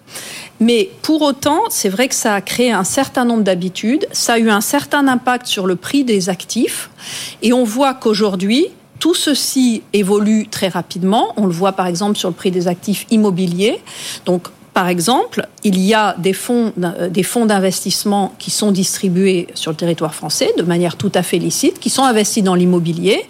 Mais 0.60 0.90
pour 1.02 1.22
autant, 1.22 1.60
c'est 1.68 1.88
vrai 1.88 2.08
que 2.08 2.14
ça 2.14 2.34
a 2.34 2.40
créé 2.40 2.72
un 2.72 2.84
certain 2.84 3.24
nombre 3.24 3.42
d'habitudes, 3.42 4.06
ça 4.12 4.34
a 4.34 4.38
eu 4.38 4.50
un 4.50 4.60
certain 4.60 5.06
impact 5.06 5.46
sur 5.46 5.66
le 5.66 5.76
prix 5.76 6.04
des 6.04 6.28
actifs, 6.28 6.90
et 7.42 7.52
on 7.52 7.64
voit 7.64 7.94
qu'aujourd'hui, 7.94 8.68
tout 8.98 9.14
ceci 9.14 9.82
évolue 9.92 10.48
très 10.48 10.68
rapidement. 10.68 11.34
On 11.36 11.46
le 11.46 11.52
voit 11.52 11.72
par 11.72 11.86
exemple 11.86 12.16
sur 12.16 12.30
le 12.30 12.34
prix 12.34 12.50
des 12.50 12.66
actifs 12.66 13.06
immobiliers. 13.10 13.80
Par 14.76 14.88
exemple, 14.88 15.48
il 15.64 15.80
y 15.80 15.94
a 15.94 16.14
des 16.18 16.34
fonds, 16.34 16.70
euh, 16.84 17.08
des 17.08 17.22
fonds 17.22 17.46
d'investissement 17.46 18.34
qui 18.38 18.50
sont 18.50 18.72
distribués 18.72 19.46
sur 19.54 19.70
le 19.70 19.76
territoire 19.78 20.14
français 20.14 20.52
de 20.58 20.62
manière 20.64 20.96
tout 20.96 21.10
à 21.14 21.22
fait 21.22 21.38
licite, 21.38 21.80
qui 21.80 21.88
sont 21.88 22.02
investis 22.02 22.44
dans 22.44 22.54
l'immobilier. 22.54 23.24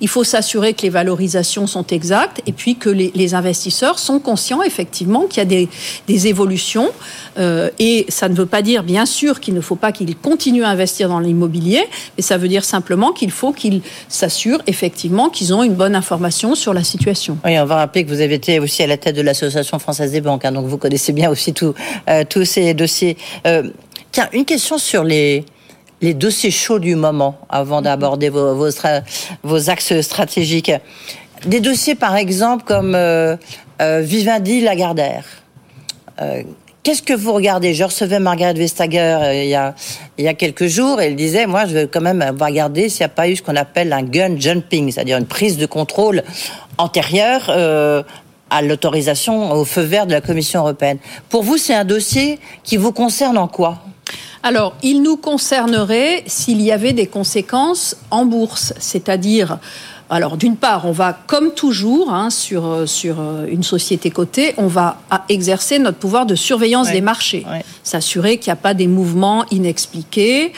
Il 0.00 0.06
faut 0.06 0.22
s'assurer 0.22 0.74
que 0.74 0.82
les 0.82 0.90
valorisations 0.90 1.66
sont 1.66 1.84
exactes 1.88 2.40
et 2.46 2.52
puis 2.52 2.76
que 2.76 2.88
les, 2.88 3.34
investisseurs 3.34 3.98
sont 3.98 4.20
conscients 4.20 4.62
effectivement 4.62 5.26
qu'il 5.26 5.42
y 5.42 5.64
a 5.64 5.66
des 6.06 6.26
évolutions. 6.28 6.92
Euh, 7.38 7.70
et 7.78 8.06
ça 8.08 8.28
ne 8.28 8.34
veut 8.34 8.46
pas 8.46 8.62
dire, 8.62 8.82
bien 8.82 9.06
sûr, 9.06 9.40
qu'il 9.40 9.54
ne 9.54 9.60
faut 9.60 9.76
pas 9.76 9.92
qu'ils 9.92 10.16
continuent 10.16 10.64
à 10.64 10.68
investir 10.68 11.08
dans 11.08 11.20
l'immobilier, 11.20 11.82
mais 12.16 12.22
ça 12.22 12.36
veut 12.36 12.48
dire 12.48 12.64
simplement 12.64 13.12
qu'il 13.12 13.30
faut 13.30 13.52
qu'ils 13.52 13.82
s'assurent 14.08 14.62
effectivement 14.66 15.28
qu'ils 15.28 15.54
ont 15.54 15.62
une 15.62 15.74
bonne 15.74 15.94
information 15.94 16.54
sur 16.54 16.74
la 16.74 16.84
situation. 16.84 17.38
Oui, 17.44 17.58
on 17.58 17.64
va 17.64 17.76
rappeler 17.76 18.04
que 18.04 18.10
vous 18.10 18.20
avez 18.20 18.34
été 18.34 18.58
aussi 18.58 18.82
à 18.82 18.86
la 18.86 18.96
tête 18.96 19.16
de 19.16 19.22
l'Association 19.22 19.78
française 19.78 20.12
des 20.12 20.20
banques, 20.20 20.44
hein, 20.44 20.52
donc 20.52 20.66
vous 20.66 20.78
connaissez 20.78 21.12
bien 21.12 21.30
aussi 21.30 21.54
euh, 22.08 22.24
tous 22.28 22.44
ces 22.44 22.74
dossiers. 22.74 23.16
Euh, 23.46 23.70
tiens, 24.10 24.28
une 24.32 24.44
question 24.44 24.78
sur 24.78 25.04
les, 25.04 25.44
les 26.00 26.14
dossiers 26.14 26.50
chauds 26.50 26.78
du 26.78 26.96
moment, 26.96 27.38
avant 27.48 27.78
mhm. 27.78 27.84
d'aborder 27.84 28.28
vos, 28.28 28.54
vos, 29.42 29.70
axes 29.70 30.00
stratégiques. 30.00 30.72
Des 31.46 31.60
dossiers, 31.60 31.94
par 31.94 32.16
exemple, 32.16 32.64
comme 32.64 32.94
euh, 32.94 33.36
Vivendi 33.80 34.60
Lagardère. 34.60 35.24
Qu'est-ce 36.82 37.02
que 37.02 37.12
vous 37.12 37.32
regardez? 37.32 37.74
Je 37.74 37.84
recevais 37.84 38.18
Margaret 38.18 38.54
Vestager 38.54 39.42
il, 39.44 39.48
y 39.48 39.54
a, 39.54 39.74
il 40.18 40.24
y 40.24 40.28
a 40.28 40.34
quelques 40.34 40.66
jours 40.66 41.00
et 41.00 41.06
elle 41.06 41.14
disait, 41.14 41.46
moi, 41.46 41.64
je 41.64 41.74
veux 41.74 41.86
quand 41.86 42.00
même 42.00 42.24
regarder 42.40 42.88
s'il 42.88 43.02
n'y 43.02 43.06
a 43.06 43.08
pas 43.08 43.28
eu 43.28 43.36
ce 43.36 43.42
qu'on 43.42 43.54
appelle 43.54 43.92
un 43.92 44.02
gun 44.02 44.36
jumping, 44.36 44.90
c'est-à-dire 44.90 45.16
une 45.16 45.26
prise 45.26 45.58
de 45.58 45.66
contrôle 45.66 46.24
antérieure 46.78 47.48
à 48.50 48.62
l'autorisation, 48.62 49.52
au 49.52 49.64
feu 49.64 49.82
vert 49.82 50.06
de 50.06 50.12
la 50.12 50.20
Commission 50.20 50.58
européenne. 50.60 50.98
Pour 51.28 51.44
vous, 51.44 51.56
c'est 51.56 51.74
un 51.74 51.84
dossier 51.84 52.40
qui 52.64 52.76
vous 52.76 52.90
concerne 52.90 53.38
en 53.38 53.46
quoi? 53.46 53.78
Alors, 54.42 54.74
il 54.82 55.02
nous 55.02 55.16
concernerait 55.16 56.24
s'il 56.26 56.60
y 56.60 56.72
avait 56.72 56.92
des 56.92 57.06
conséquences 57.06 57.96
en 58.10 58.24
bourse, 58.24 58.74
c'est-à-dire 58.80 59.60
Alors 60.12 60.36
d'une 60.36 60.56
part, 60.56 60.84
on 60.84 60.92
va, 60.92 61.12
comme 61.26 61.52
toujours, 61.52 62.12
hein, 62.12 62.30
sur, 62.30 62.66
euh, 62.66 62.86
sur 62.86 63.20
euh, 63.20 63.46
une 63.48 63.62
société 63.62 64.10
cotée, 64.10 64.54
on 64.58 64.66
va 64.66 64.98
exercer 65.28 65.78
notre 65.78 65.98
pouvoir 65.98 66.26
de 66.26 66.34
surveillance 66.34 66.90
des 66.90 67.00
marchés, 67.00 67.44
s'assurer 67.82 68.38
qu'il 68.38 68.50
n'y 68.50 68.58
a 68.58 68.62
pas 68.62 68.74
des 68.74 68.86
mouvements 68.86 69.44
inexpliqués 69.50 70.52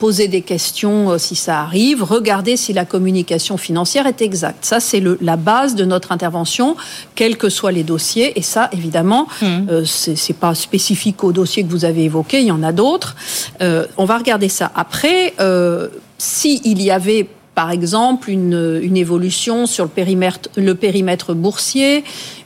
poser 0.00 0.28
des 0.28 0.40
questions 0.40 1.10
euh, 1.10 1.18
si 1.18 1.36
ça 1.36 1.60
arrive, 1.60 2.02
regarder 2.02 2.56
si 2.56 2.72
la 2.72 2.84
communication 2.84 3.56
financière 3.56 4.06
est 4.06 4.22
exacte. 4.22 4.64
Ça, 4.64 4.80
c'est 4.80 5.02
la 5.20 5.36
base 5.36 5.76
de 5.76 5.84
notre 5.84 6.10
intervention, 6.10 6.74
quels 7.14 7.36
que 7.36 7.50
soient 7.50 7.70
les 7.70 7.84
dossiers. 7.84 8.36
Et 8.36 8.42
ça, 8.42 8.70
évidemment, 8.72 9.28
mmh. 9.42 9.46
euh, 9.70 9.84
c'est 9.84 10.36
pas 10.36 10.54
spécifique 10.54 11.22
au 11.22 11.32
dossier 11.32 11.62
que 11.62 11.68
vous 11.68 11.84
avez 11.84 12.04
évoqué, 12.04 12.40
il 12.40 12.46
y 12.46 12.50
en 12.50 12.62
a 12.62 12.72
d'autres. 12.72 13.14
Euh, 13.60 13.86
on 13.98 14.06
va 14.06 14.16
regarder 14.16 14.48
ça. 14.48 14.72
Après, 14.74 15.34
euh, 15.38 15.88
s'il 16.16 16.82
y 16.82 16.90
avait 16.90 17.28
par 17.54 17.70
exemple 17.70 18.30
une, 18.30 18.80
une, 18.82 18.96
évolution 18.96 19.66
sur 19.66 19.84
le 19.84 19.90
périmètre, 19.90 20.48
le 20.56 20.74
périmètre 20.74 21.34
boursier, 21.34 22.04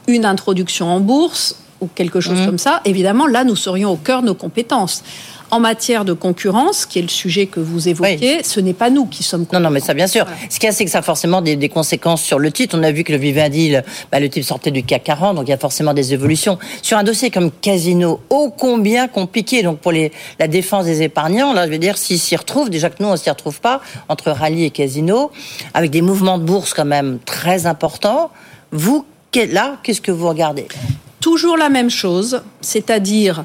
une 0.09 0.25
introduction 0.25 0.87
en 0.87 1.01
bourse 1.01 1.57
ou 1.81 1.89
quelque 1.95 2.21
chose 2.21 2.41
mmh. 2.41 2.47
comme 2.47 2.59
ça, 2.59 2.81
évidemment, 2.85 3.27
là, 3.27 3.45
nous 3.45 3.57
serions 3.57 3.91
au 3.91 3.97
cœur 3.97 4.23
de 4.23 4.27
nos 4.27 4.35
compétences 4.35 5.03
en 5.55 5.61
matière 5.61 6.05
de 6.05 6.13
concurrence, 6.13 6.85
qui 6.85 6.99
est 6.99 7.03
le 7.03 7.09
sujet 7.09 7.47
que 7.47 7.61
vous 7.61 7.89
évoquez, 7.89 8.43
ce 8.43 8.59
n'est 8.59 8.75
pas 8.75 8.91
nous 8.91 9.07
qui 9.07 9.23
sommes 9.23 9.47
Non, 9.53 9.61
non, 9.61 9.71
mais 9.71 9.79
ça, 9.79 9.95
bien 9.95 10.09
sûr. 10.09 10.27
Ce 10.51 10.59
qu'il 10.59 10.67
y 10.67 10.69
a, 10.69 10.73
c'est 10.73 10.85
que 10.85 10.91
ça 10.91 10.99
a 10.99 11.03
forcément 11.03 11.43
des, 11.43 11.69
conséquences 11.69 12.23
sur 12.23 12.41
le 12.41 12.51
titre. 12.51 12.77
On 12.77 12.83
a 12.83 12.91
vu 12.91 13.05
que 13.05 13.13
le 13.13 13.19
Vivendi, 13.19 13.77
bah, 14.11 14.19
le 14.19 14.29
titre 14.29 14.49
sortait 14.49 14.73
du 14.73 14.83
CAC 14.83 15.05
40, 15.05 15.37
donc 15.37 15.47
il 15.47 15.51
y 15.51 15.55
a 15.55 15.59
forcément 15.59 15.95
des 15.95 16.13
évolutions. 16.13 16.59
Sur 16.83 16.99
un 16.99 17.05
dossier 17.05 17.31
comme 17.31 17.53
Casino, 17.53 18.21
ô 18.31 18.51
combien 18.51 19.07
compliqué, 19.07 19.63
donc 19.63 19.79
pour 19.79 19.93
les, 19.93 20.11
la 20.41 20.49
défense 20.49 20.87
des 20.87 21.03
épargnants, 21.03 21.53
là, 21.53 21.67
je 21.67 21.71
veux 21.71 21.79
dire, 21.79 21.99
s'ils 21.99 22.19
s'y 22.19 22.35
retrouvent, 22.35 22.69
déjà 22.69 22.91
que 22.91 23.01
nous, 23.01 23.09
on 23.09 23.17
s'y 23.17 23.31
retrouve 23.31 23.61
pas, 23.61 23.81
entre 24.09 24.33
Rallye 24.33 24.65
et 24.65 24.71
Casino, 24.71 25.31
avec 25.73 25.93
des 25.93 26.03
mouvements 26.03 26.39
de 26.39 26.45
bourse 26.45 26.75
quand 26.75 26.85
même 26.85 27.21
très 27.25 27.67
importants, 27.67 28.33
vous, 28.73 29.07
là, 29.53 29.77
qu'est-ce 29.85 30.01
que 30.01 30.11
vous 30.11 30.29
regardez? 30.29 30.67
Toujours 31.21 31.57
la 31.57 31.69
même 31.69 31.91
chose, 31.91 32.43
c'est-à-dire 32.61 33.45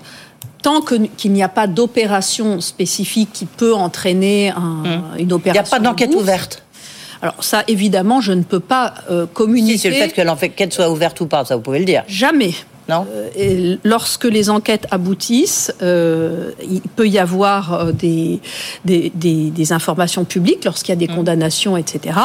tant 0.61 0.81
qu'il 0.81 1.31
n'y 1.31 1.43
a 1.43 1.49
pas 1.49 1.67
d'opération 1.67 2.61
spécifique 2.61 3.29
qui 3.33 3.45
peut 3.45 3.73
entraîner 3.73 4.49
un, 4.49 4.59
mmh. 4.59 5.03
une 5.19 5.33
opération. 5.33 5.63
Il 5.63 5.65
n'y 5.65 5.67
a 5.67 5.79
pas 5.79 5.79
d'enquête 5.79 6.13
ouverte. 6.15 6.63
Alors 7.21 7.43
ça, 7.43 7.63
évidemment, 7.67 8.21
je 8.21 8.31
ne 8.31 8.43
peux 8.43 8.59
pas 8.59 8.93
euh, 9.09 9.25
communiquer. 9.25 9.77
Si 9.77 9.79
c'est 9.79 9.89
le 9.89 9.95
fait 9.95 10.09
que 10.09 10.21
l'enquête 10.21 10.73
soit 10.73 10.89
ouverte 10.89 11.19
ou 11.21 11.25
pas, 11.25 11.43
ça 11.45 11.55
vous 11.55 11.61
pouvez 11.61 11.79
le 11.79 11.85
dire. 11.85 12.03
Jamais. 12.07 12.53
Non. 12.87 13.05
Euh, 13.13 13.29
et 13.35 13.77
lorsque 13.83 14.23
les 14.23 14.49
enquêtes 14.49 14.87
aboutissent, 14.89 15.71
euh, 15.81 16.51
il 16.63 16.81
peut 16.81 17.07
y 17.07 17.19
avoir 17.19 17.93
des, 17.93 18.39
des, 18.85 19.11
des, 19.13 19.51
des 19.51 19.73
informations 19.73 20.23
publiques 20.23 20.65
lorsqu'il 20.65 20.89
y 20.89 20.93
a 20.93 20.95
des 20.95 21.11
mmh. 21.11 21.15
condamnations, 21.15 21.77
etc. 21.77 22.17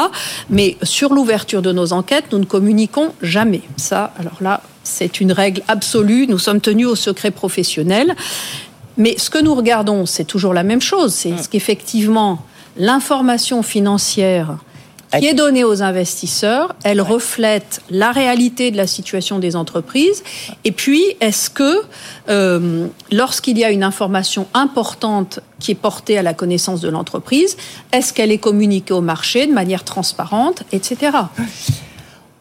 Mais 0.49 0.77
sur 0.81 1.13
l'ouverture 1.13 1.61
de 1.61 1.71
nos 1.71 1.93
enquêtes, 1.93 2.25
nous 2.31 2.39
ne 2.39 2.45
communiquons 2.45 3.11
jamais. 3.21 3.61
Ça, 3.77 4.13
alors 4.17 4.37
là, 4.41 4.61
c'est 4.85 5.19
une 5.19 5.31
règle 5.31 5.61
absolue. 5.67 6.27
Nous 6.27 6.39
sommes 6.39 6.61
tenus 6.61 6.87
au 6.87 6.95
secret 6.95 7.31
professionnel. 7.31 8.15
Mais 8.97 9.15
ce 9.17 9.29
que 9.29 9.39
nous 9.39 9.53
regardons, 9.53 10.05
c'est 10.05 10.23
toujours 10.23 10.53
la 10.53 10.63
même 10.63 10.81
chose. 10.81 11.13
C'est 11.13 11.37
ce 11.37 11.49
qu'effectivement, 11.49 12.39
l'information 12.77 13.61
financière 13.61 14.57
qui 15.19 15.27
est 15.27 15.33
donnée 15.33 15.63
aux 15.63 15.81
investisseurs, 15.81 16.75
elle 16.83 16.99
reflète 16.99 17.81
la 17.89 18.11
réalité 18.11 18.71
de 18.71 18.77
la 18.77 18.87
situation 18.87 19.39
des 19.39 19.55
entreprises. 19.55 20.23
Et 20.63 20.71
puis, 20.71 21.03
est-ce 21.21 21.49
que 21.49 21.81
euh, 22.27 22.87
lorsqu'il 23.11 23.57
y 23.57 23.63
a 23.63 23.71
une 23.71 23.83
information 23.83 24.47
importante 24.53 25.39
qui 25.59 25.71
est 25.71 25.75
portée 25.75 26.17
à 26.17 26.21
la 26.21 26.33
connaissance 26.33 26.81
de 26.81 26.89
l'entreprise, 26.89 27.55
est-ce 27.93 28.13
qu'elle 28.13 28.31
est 28.31 28.39
communiquée 28.39 28.93
au 28.93 29.01
marché 29.01 29.47
de 29.47 29.53
manière 29.53 29.83
transparente, 29.83 30.63
etc. 30.73 31.11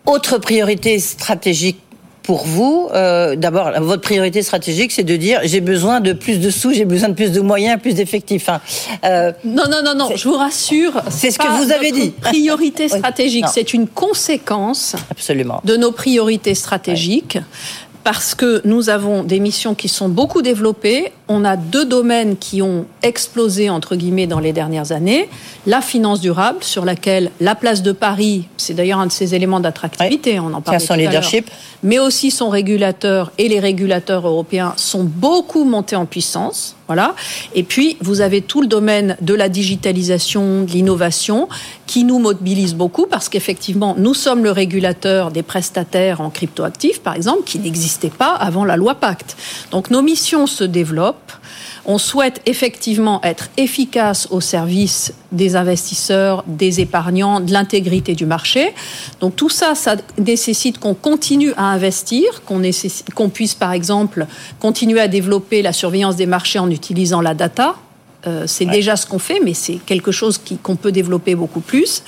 Autre 0.06 0.38
priorité 0.38 0.98
stratégique 0.98 1.78
pour 2.24 2.46
vous, 2.46 2.88
euh, 2.94 3.36
d'abord, 3.36 3.70
votre 3.80 4.00
priorité 4.00 4.42
stratégique, 4.42 4.92
c'est 4.92 5.04
de 5.04 5.14
dire 5.14 5.40
j'ai 5.44 5.60
besoin 5.60 6.00
de 6.00 6.14
plus 6.14 6.40
de 6.40 6.48
sous, 6.48 6.72
j'ai 6.72 6.86
besoin 6.86 7.10
de 7.10 7.14
plus 7.14 7.32
de 7.32 7.40
moyens, 7.40 7.78
plus 7.80 7.94
d'effectifs. 7.94 8.48
Hein. 8.48 8.62
Euh, 9.04 9.30
non, 9.44 9.64
non, 9.70 9.82
non, 9.84 9.94
non, 9.94 10.16
je 10.16 10.26
vous 10.26 10.36
rassure. 10.36 11.02
C'est 11.10 11.30
ce 11.30 11.38
que 11.38 11.46
vous 11.46 11.70
avez 11.70 11.92
dit. 11.92 12.10
Priorité 12.22 12.88
stratégique, 12.88 13.44
c'est 13.52 13.74
une 13.74 13.86
conséquence 13.86 14.96
Absolument. 15.10 15.60
de 15.64 15.76
nos 15.76 15.92
priorités 15.92 16.54
stratégiques 16.54 17.38
parce 18.04 18.34
que 18.34 18.62
nous 18.64 18.90
avons 18.90 19.22
des 19.22 19.40
missions 19.40 19.74
qui 19.74 19.88
sont 19.88 20.08
beaucoup 20.08 20.42
développées. 20.42 21.12
On 21.26 21.44
a 21.44 21.56
deux 21.56 21.86
domaines 21.86 22.36
qui 22.36 22.60
ont 22.60 22.84
explosé, 23.02 23.70
entre 23.70 23.96
guillemets, 23.96 24.26
dans 24.26 24.40
les 24.40 24.52
dernières 24.52 24.92
années. 24.92 25.28
La 25.66 25.80
finance 25.80 26.20
durable, 26.20 26.58
sur 26.62 26.84
laquelle 26.84 27.30
la 27.40 27.54
place 27.54 27.82
de 27.82 27.92
Paris, 27.92 28.46
c'est 28.58 28.74
d'ailleurs 28.74 28.98
un 28.98 29.06
de 29.06 29.12
ses 29.12 29.34
éléments 29.34 29.60
d'attractivité, 29.60 30.38
on 30.38 30.52
en 30.52 30.60
parle. 30.60 30.80
Son 30.80 30.94
leadership. 30.94 31.50
Mais 31.82 31.98
aussi 31.98 32.30
son 32.30 32.50
régulateur 32.50 33.32
et 33.38 33.48
les 33.48 33.60
régulateurs 33.60 34.26
européens 34.26 34.74
sont 34.76 35.04
beaucoup 35.04 35.64
montés 35.64 35.96
en 35.96 36.04
puissance. 36.04 36.76
Voilà. 36.86 37.14
Et 37.54 37.62
puis, 37.62 37.96
vous 38.02 38.20
avez 38.20 38.42
tout 38.42 38.60
le 38.60 38.66
domaine 38.66 39.16
de 39.22 39.32
la 39.32 39.48
digitalisation, 39.48 40.64
de 40.64 40.70
l'innovation, 40.70 41.48
qui 41.86 42.04
nous 42.04 42.18
mobilise 42.18 42.74
beaucoup 42.74 43.06
parce 43.06 43.30
qu'effectivement, 43.30 43.94
nous 43.96 44.12
sommes 44.12 44.44
le 44.44 44.50
régulateur 44.50 45.30
des 45.30 45.42
prestataires 45.42 46.20
en 46.20 46.28
cryptoactifs, 46.28 47.00
par 47.00 47.14
exemple, 47.14 47.44
qui 47.44 47.58
n'existaient 47.58 48.10
pas 48.10 48.34
avant 48.34 48.64
la 48.64 48.76
loi 48.76 48.94
Pacte. 48.94 49.36
Donc, 49.70 49.90
nos 49.90 50.02
missions 50.02 50.46
se 50.46 50.64
développent. 50.64 51.13
On 51.86 51.98
souhaite 51.98 52.40
effectivement 52.46 53.20
être 53.22 53.50
efficace 53.58 54.26
au 54.30 54.40
service 54.40 55.12
des 55.32 55.54
investisseurs, 55.54 56.42
des 56.46 56.80
épargnants, 56.80 57.40
de 57.40 57.52
l'intégrité 57.52 58.14
du 58.14 58.24
marché. 58.24 58.72
Donc 59.20 59.36
tout 59.36 59.50
ça, 59.50 59.74
ça 59.74 59.96
nécessite 60.18 60.78
qu'on 60.78 60.94
continue 60.94 61.52
à 61.56 61.64
investir, 61.64 62.42
qu'on 62.44 63.28
puisse 63.28 63.54
par 63.54 63.72
exemple 63.72 64.26
continuer 64.60 65.00
à 65.00 65.08
développer 65.08 65.60
la 65.60 65.72
surveillance 65.72 66.16
des 66.16 66.26
marchés 66.26 66.58
en 66.58 66.70
utilisant 66.70 67.20
la 67.20 67.34
data. 67.34 67.74
Euh, 68.26 68.44
c'est 68.46 68.64
déjà 68.64 68.96
ce 68.96 69.06
qu'on 69.06 69.18
fait, 69.18 69.40
mais 69.44 69.52
c'est 69.52 69.74
quelque 69.84 70.10
chose 70.10 70.40
qu'on 70.62 70.76
peut 70.76 70.92
développer 70.92 71.34
beaucoup 71.34 71.60
plus. 71.60 72.02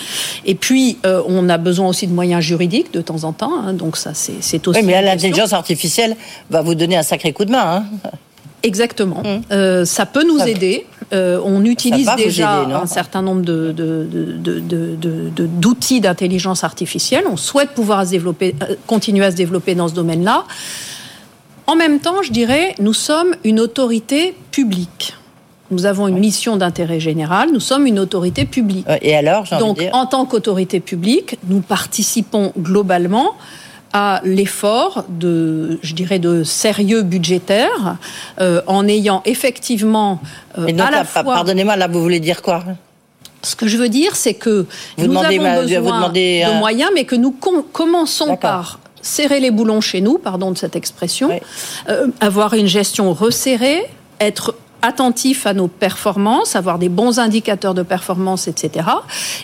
Et 0.46 0.54
puis, 0.54 0.96
euh, 1.04 1.22
on 1.26 1.48
a 1.50 1.58
besoin 1.58 1.88
aussi 1.88 2.06
de 2.06 2.12
moyens 2.12 2.42
juridiques 2.42 2.90
de 2.94 3.02
temps 3.02 3.24
en 3.24 3.34
temps. 3.34 3.52
Hein, 3.58 3.74
donc 3.74 3.98
ça, 3.98 4.12
c'est 4.14 4.66
aussi. 4.66 4.80
Oui, 4.80 4.86
mais 4.86 5.02
l'intelligence 5.02 5.52
artificielle 5.52 6.16
va 6.48 6.62
vous 6.62 6.74
donner 6.74 6.96
un 6.96 7.02
sacré 7.02 7.34
coup 7.34 7.44
de 7.44 7.50
main. 7.50 7.84
Hein. 8.04 8.10
Exactement. 8.66 9.22
Hum. 9.24 9.42
Euh, 9.52 9.84
ça 9.84 10.06
peut 10.06 10.26
nous 10.26 10.40
aider. 10.40 10.86
Euh, 11.12 11.40
on 11.44 11.64
utilise 11.64 12.10
déjà 12.16 12.62
un 12.62 12.86
certain 12.86 13.22
nombre 13.22 13.42
de, 13.42 13.72
d'outils 15.60 16.00
d'intelligence 16.00 16.64
artificielle. 16.64 17.24
On 17.30 17.36
souhaite 17.36 17.70
pouvoir 17.70 18.04
se 18.04 18.10
développer, 18.10 18.56
euh, 18.62 18.74
continuer 18.88 19.24
à 19.24 19.30
se 19.30 19.36
développer 19.36 19.76
dans 19.76 19.86
ce 19.86 19.94
domaine-là. 19.94 20.44
En 21.68 21.76
même 21.76 22.00
temps, 22.00 22.22
je 22.22 22.32
dirais, 22.32 22.74
nous 22.80 22.92
sommes 22.92 23.36
une 23.44 23.60
autorité 23.60 24.34
publique. 24.50 25.14
Nous 25.70 25.86
avons 25.86 26.08
une 26.08 26.18
mission 26.18 26.56
d'intérêt 26.56 27.00
général, 27.00 27.50
nous 27.52 27.60
sommes 27.60 27.86
une 27.86 27.98
autorité 27.98 28.44
publique. 28.44 28.86
Et 29.02 29.16
alors, 29.16 29.44
Donc, 29.58 29.80
en 29.92 30.06
tant 30.06 30.24
qu'autorité 30.24 30.78
publique, 30.80 31.38
nous 31.48 31.60
participons 31.60 32.52
globalement 32.58 33.34
à 33.92 34.20
l'effort 34.24 35.04
de, 35.08 35.78
je 35.82 35.94
dirais, 35.94 36.18
de 36.18 36.44
sérieux 36.44 37.02
budgétaire, 37.02 37.96
euh, 38.40 38.60
en 38.66 38.86
ayant 38.88 39.22
effectivement 39.24 40.20
euh, 40.58 40.66
à 40.78 40.90
la 40.90 41.04
fois... 41.04 41.22
Pardonnez-moi, 41.22 41.76
là, 41.76 41.88
vous 41.88 42.02
voulez 42.02 42.20
dire 42.20 42.42
quoi? 42.42 42.64
Ce 43.42 43.54
que 43.54 43.66
je 43.66 43.76
veux 43.76 43.88
dire, 43.88 44.16
c'est 44.16 44.34
que 44.34 44.66
vous 44.98 45.06
nous 45.06 45.18
avons 45.18 45.62
besoin 45.62 46.08
de 46.08 46.58
moyens, 46.58 46.90
mais 46.94 47.04
que 47.04 47.14
nous 47.16 47.30
commençons 47.30 48.36
par 48.36 48.80
serrer 49.02 49.40
les 49.40 49.50
boulons 49.50 49.80
chez 49.80 50.00
nous, 50.00 50.18
pardon 50.18 50.50
de 50.50 50.58
cette 50.58 50.74
expression, 50.74 51.30
euh, 51.88 52.08
avoir 52.20 52.54
une 52.54 52.66
gestion 52.66 53.12
resserrée, 53.12 53.84
être 54.20 54.56
attentif 54.82 55.46
à 55.46 55.54
nos 55.54 55.68
performances, 55.68 56.56
avoir 56.56 56.78
des 56.78 56.88
bons 56.88 57.18
indicateurs 57.18 57.74
de 57.74 57.82
performance, 57.82 58.48
etc. 58.48 58.86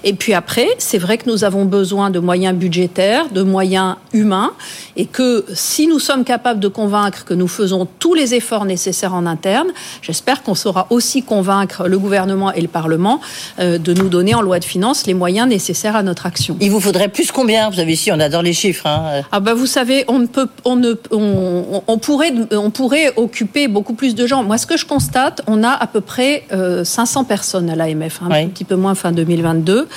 Et 0.04 0.12
puis 0.12 0.34
après, 0.34 0.68
c'est 0.78 0.98
vrai 0.98 1.18
que 1.18 1.28
nous 1.28 1.44
avons 1.44 1.64
besoin 1.64 2.10
de 2.10 2.18
moyens 2.18 2.56
budgétaires, 2.56 3.28
de 3.30 3.42
moyens 3.42 3.96
humains, 4.12 4.52
et 4.96 5.06
que 5.06 5.44
si 5.54 5.86
nous 5.86 5.98
sommes 5.98 6.24
capables 6.24 6.60
de 6.60 6.68
convaincre 6.68 7.24
que 7.24 7.34
nous 7.34 7.48
faisons 7.48 7.88
tous 7.98 8.14
les 8.14 8.34
efforts 8.34 8.64
nécessaires 8.64 9.14
en 9.14 9.26
interne, 9.26 9.68
j'espère 10.02 10.42
qu'on 10.42 10.54
saura 10.54 10.86
aussi 10.90 11.22
convaincre 11.22 11.88
le 11.88 11.98
gouvernement 11.98 12.52
et 12.52 12.60
le 12.60 12.68
Parlement 12.68 13.20
euh, 13.58 13.78
de 13.78 13.94
nous 13.94 14.08
donner 14.08 14.34
en 14.34 14.42
loi 14.42 14.58
de 14.58 14.64
finances 14.64 15.06
les 15.06 15.14
moyens 15.14 15.48
nécessaires 15.48 15.96
à 15.96 16.02
notre 16.02 16.26
action. 16.26 16.56
Il 16.60 16.70
vous 16.70 16.80
faudrait 16.80 17.08
plus 17.08 17.32
combien? 17.32 17.70
Vous 17.70 17.76
savez 17.76 17.92
ici, 17.92 18.12
on 18.12 18.20
adore 18.20 18.42
les 18.42 18.52
chiffres. 18.52 18.86
Hein. 18.86 19.22
Ah 19.32 19.40
bah 19.40 19.54
vous 19.54 19.66
savez, 19.66 20.04
on 20.08 20.18
ne 20.18 20.26
peut, 20.26 20.48
on 20.64 20.76
ne, 20.76 20.94
on, 21.10 21.82
on 21.86 21.98
pourrait, 21.98 22.32
on 22.52 22.70
pourrait 22.70 23.12
occuper 23.16 23.68
beaucoup 23.68 23.94
plus 23.94 24.14
de 24.14 24.26
gens. 24.26 24.42
Moi, 24.42 24.58
ce 24.58 24.66
que 24.66 24.76
je 24.76 24.86
constate 24.86 25.21
on 25.46 25.62
a 25.62 25.70
à 25.70 25.86
peu 25.86 26.00
près 26.00 26.44
500 26.84 27.20
euh, 27.20 27.24
personnes 27.24 27.70
à 27.70 27.76
l'AMF, 27.76 28.20
hein, 28.22 28.28
un 28.30 28.48
petit 28.48 28.64
peu 28.64 28.76
moins 28.76 28.94
fin 28.94 29.12
2022. 29.12 29.88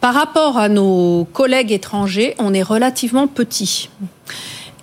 Par 0.00 0.14
rapport 0.14 0.58
à 0.58 0.68
nos 0.68 1.26
collègues 1.32 1.72
étrangers, 1.72 2.34
on 2.38 2.54
est 2.54 2.62
relativement 2.62 3.26
petit. 3.26 3.90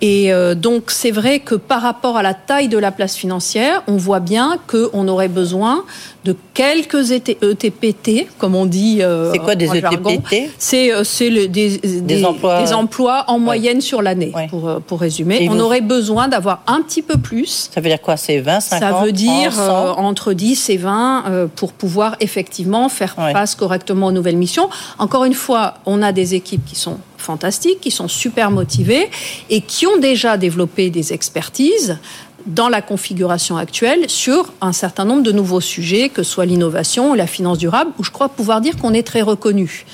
Et 0.00 0.32
euh, 0.32 0.54
donc 0.54 0.90
c'est 0.90 1.10
vrai 1.10 1.38
que 1.38 1.54
par 1.54 1.82
rapport 1.82 2.16
à 2.16 2.22
la 2.22 2.34
taille 2.34 2.68
de 2.68 2.78
la 2.78 2.90
place 2.90 3.16
financière, 3.16 3.82
on 3.86 3.96
voit 3.96 4.20
bien 4.20 4.58
qu'on 4.66 5.06
aurait 5.08 5.28
besoin 5.28 5.84
de 6.24 6.34
quelques 6.54 7.10
ETPT, 7.12 8.08
e 8.08 8.26
comme 8.38 8.54
on 8.54 8.66
dit. 8.66 9.02
Euh, 9.02 9.30
c'est 9.32 9.38
quoi 9.38 9.54
des 9.54 9.66
ETPT 9.66 10.50
C'est 10.58 10.90
des, 11.20 11.48
des, 11.48 12.00
des, 12.00 12.24
emplois... 12.24 12.62
des, 12.62 12.72
emplois... 12.72 13.24
en 13.28 13.38
moyenne 13.38 13.80
sur 13.80 14.02
l'année, 14.02 14.32
pour, 14.48 14.80
pour 14.86 15.00
résumer. 15.00 15.48
on 15.50 15.60
aurait 15.60 15.80
besoin 15.80 16.28
d'avoir 16.28 16.62
un 16.66 16.80
petit 16.82 17.02
peu 17.02 17.18
plus. 17.18 17.70
Ça 17.72 17.80
veut 17.80 17.88
dire 17.88 18.00
quoi? 18.00 18.16
C'est 18.16 18.40
20, 18.40 18.60
50 18.60 18.80
Ça 18.80 19.04
veut 19.04 19.12
dire 19.12 19.52
entre 19.96 20.32
10 20.32 20.70
et 20.70 20.76
20 20.76 21.48
pour 21.54 21.72
pouvoir 21.72 22.16
effectivement 22.20 22.88
faire 22.88 23.14
face 23.14 23.54
correctement 23.54 24.06
aux 24.08 24.12
nouvelles 24.12 24.36
missions. 24.36 24.68
Encore 24.98 25.24
une 25.24 25.34
fois, 25.34 25.74
on 25.86 26.02
a 26.02 26.12
des 26.12 26.34
équipes 26.34 26.64
qui 26.64 26.76
sont 26.76 26.98
fantastiques, 27.24 27.80
qui 27.80 27.90
sont 27.90 28.08
super 28.08 28.50
motivés 28.50 29.10
et 29.50 29.60
qui 29.60 29.86
ont 29.86 29.98
déjà 29.98 30.36
développé 30.36 30.90
des 30.90 31.12
expertises 31.12 31.98
dans 32.46 32.68
la 32.68 32.82
configuration 32.82 33.56
actuelle 33.56 34.08
sur 34.08 34.52
un 34.60 34.72
certain 34.72 35.04
nombre 35.04 35.22
de 35.22 35.32
nouveaux 35.32 35.60
sujets, 35.60 36.08
que 36.10 36.22
ce 36.22 36.30
soit 36.30 36.44
l'innovation 36.44 37.12
ou 37.12 37.14
la 37.14 37.26
finance 37.26 37.58
durable, 37.58 37.90
où 37.98 38.04
je 38.04 38.10
crois 38.10 38.28
pouvoir 38.28 38.60
dire 38.60 38.76
qu'on 38.76 38.92
est 38.92 39.06
très 39.06 39.22
reconnu. 39.22 39.86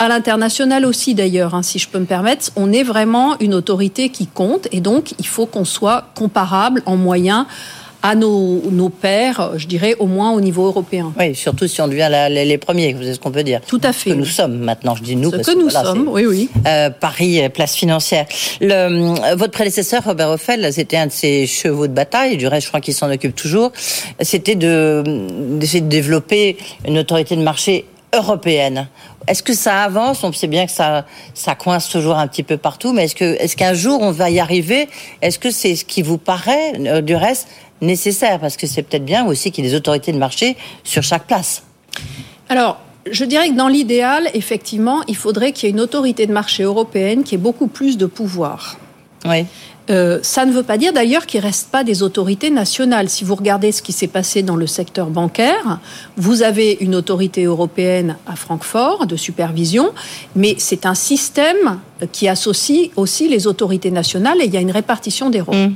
À 0.00 0.08
l'international 0.08 0.86
aussi 0.86 1.14
d'ailleurs, 1.14 1.54
hein, 1.54 1.62
si 1.64 1.78
je 1.80 1.88
peux 1.88 1.98
me 1.98 2.06
permettre, 2.06 2.52
on 2.54 2.72
est 2.72 2.84
vraiment 2.84 3.36
une 3.40 3.52
autorité 3.52 4.10
qui 4.10 4.28
compte 4.28 4.68
et 4.70 4.80
donc 4.80 5.12
il 5.18 5.26
faut 5.26 5.44
qu'on 5.44 5.64
soit 5.64 6.04
comparable 6.14 6.82
en 6.86 6.96
moyens 6.96 7.46
à 8.02 8.14
nos, 8.14 8.62
nos 8.70 8.88
pairs, 8.88 9.52
je 9.56 9.66
dirais 9.66 9.96
au 9.98 10.06
moins 10.06 10.32
au 10.32 10.40
niveau 10.40 10.66
européen. 10.66 11.12
Oui, 11.18 11.34
surtout 11.34 11.66
si 11.66 11.80
on 11.80 11.88
devient 11.88 12.08
les 12.30 12.58
premiers, 12.58 12.96
c'est 13.02 13.14
ce 13.14 13.20
qu'on 13.20 13.30
peut 13.30 13.42
dire. 13.42 13.60
Tout 13.66 13.80
à 13.82 13.92
fait. 13.92 14.10
Que 14.10 14.14
nous 14.14 14.24
sommes 14.24 14.58
maintenant, 14.58 14.94
je 14.94 15.02
dis 15.02 15.16
nous. 15.16 15.30
Ce 15.30 15.36
parce 15.36 15.48
que, 15.48 15.58
nous 15.58 15.70
sommes, 15.70 16.08
oui, 16.08 16.26
oui. 16.26 16.48
Euh, 16.66 16.90
Paris, 16.90 17.40
place 17.52 17.74
financière. 17.74 18.26
Le, 18.60 19.34
votre 19.34 19.52
prédécesseur, 19.52 20.04
Robert 20.04 20.30
Hoffel, 20.30 20.72
c'était 20.72 20.96
un 20.96 21.06
de 21.06 21.12
ses 21.12 21.46
chevaux 21.46 21.86
de 21.86 21.92
bataille, 21.92 22.36
du 22.36 22.46
reste, 22.46 22.64
je 22.64 22.68
crois 22.68 22.80
qu'il 22.80 22.94
s'en 22.94 23.10
occupe 23.10 23.34
toujours, 23.34 23.72
c'était 24.20 24.54
d'essayer 24.54 25.80
de 25.80 25.88
développer 25.88 26.56
une 26.86 26.98
autorité 26.98 27.36
de 27.36 27.42
marché 27.42 27.84
européenne. 28.14 28.88
Est-ce 29.26 29.42
que 29.42 29.54
ça 29.54 29.82
avance? 29.82 30.24
On 30.24 30.32
sait 30.32 30.46
bien 30.46 30.66
que 30.66 30.72
ça, 30.72 31.04
ça 31.34 31.54
coince 31.54 31.88
toujours 31.88 32.16
un 32.16 32.26
petit 32.26 32.42
peu 32.42 32.56
partout, 32.56 32.92
mais 32.92 33.04
est-ce 33.04 33.22
est-ce 33.22 33.56
qu'un 33.56 33.74
jour 33.74 34.00
on 34.00 34.10
va 34.10 34.30
y 34.30 34.40
arriver? 34.40 34.88
Est-ce 35.20 35.38
que 35.38 35.50
c'est 35.50 35.76
ce 35.76 35.84
qui 35.84 36.02
vous 36.02 36.18
paraît, 36.18 37.02
du 37.02 37.14
reste, 37.14 37.48
nécessaire? 37.80 38.40
Parce 38.40 38.56
que 38.56 38.66
c'est 38.66 38.82
peut-être 38.82 39.04
bien 39.04 39.26
aussi 39.26 39.50
qu'il 39.50 39.64
y 39.64 39.68
ait 39.68 39.70
des 39.70 39.76
autorités 39.76 40.12
de 40.12 40.18
marché 40.18 40.56
sur 40.84 41.02
chaque 41.02 41.26
place. 41.26 41.62
Alors, 42.48 42.78
je 43.10 43.24
dirais 43.24 43.50
que 43.50 43.54
dans 43.54 43.68
l'idéal, 43.68 44.28
effectivement, 44.34 45.02
il 45.08 45.16
faudrait 45.16 45.52
qu'il 45.52 45.68
y 45.68 45.70
ait 45.70 45.74
une 45.74 45.80
autorité 45.80 46.26
de 46.26 46.32
marché 46.32 46.62
européenne 46.62 47.24
qui 47.24 47.34
ait 47.34 47.38
beaucoup 47.38 47.68
plus 47.68 47.98
de 47.98 48.06
pouvoir. 48.06 48.78
Oui. 49.24 49.46
Euh, 49.90 50.18
ça 50.22 50.44
ne 50.44 50.52
veut 50.52 50.62
pas 50.62 50.76
dire 50.76 50.92
d'ailleurs 50.92 51.24
qu'il 51.24 51.40
ne 51.40 51.46
reste 51.46 51.70
pas 51.70 51.82
des 51.82 52.02
autorités 52.02 52.50
nationales. 52.50 53.08
Si 53.08 53.24
vous 53.24 53.34
regardez 53.34 53.72
ce 53.72 53.80
qui 53.80 53.92
s'est 53.92 54.06
passé 54.06 54.42
dans 54.42 54.56
le 54.56 54.66
secteur 54.66 55.08
bancaire, 55.08 55.80
vous 56.16 56.42
avez 56.42 56.76
une 56.80 56.94
autorité 56.94 57.44
européenne 57.44 58.16
à 58.26 58.36
Francfort 58.36 59.06
de 59.06 59.16
supervision, 59.16 59.92
mais 60.36 60.56
c'est 60.58 60.84
un 60.84 60.94
système 60.94 61.80
qui 62.12 62.28
associe 62.28 62.90
aussi 62.96 63.28
les 63.28 63.46
autorités 63.46 63.90
nationales 63.90 64.42
et 64.42 64.44
il 64.44 64.52
y 64.52 64.58
a 64.58 64.60
une 64.60 64.70
répartition 64.70 65.30
des 65.30 65.40
rôles. 65.40 65.56
Mm. 65.56 65.74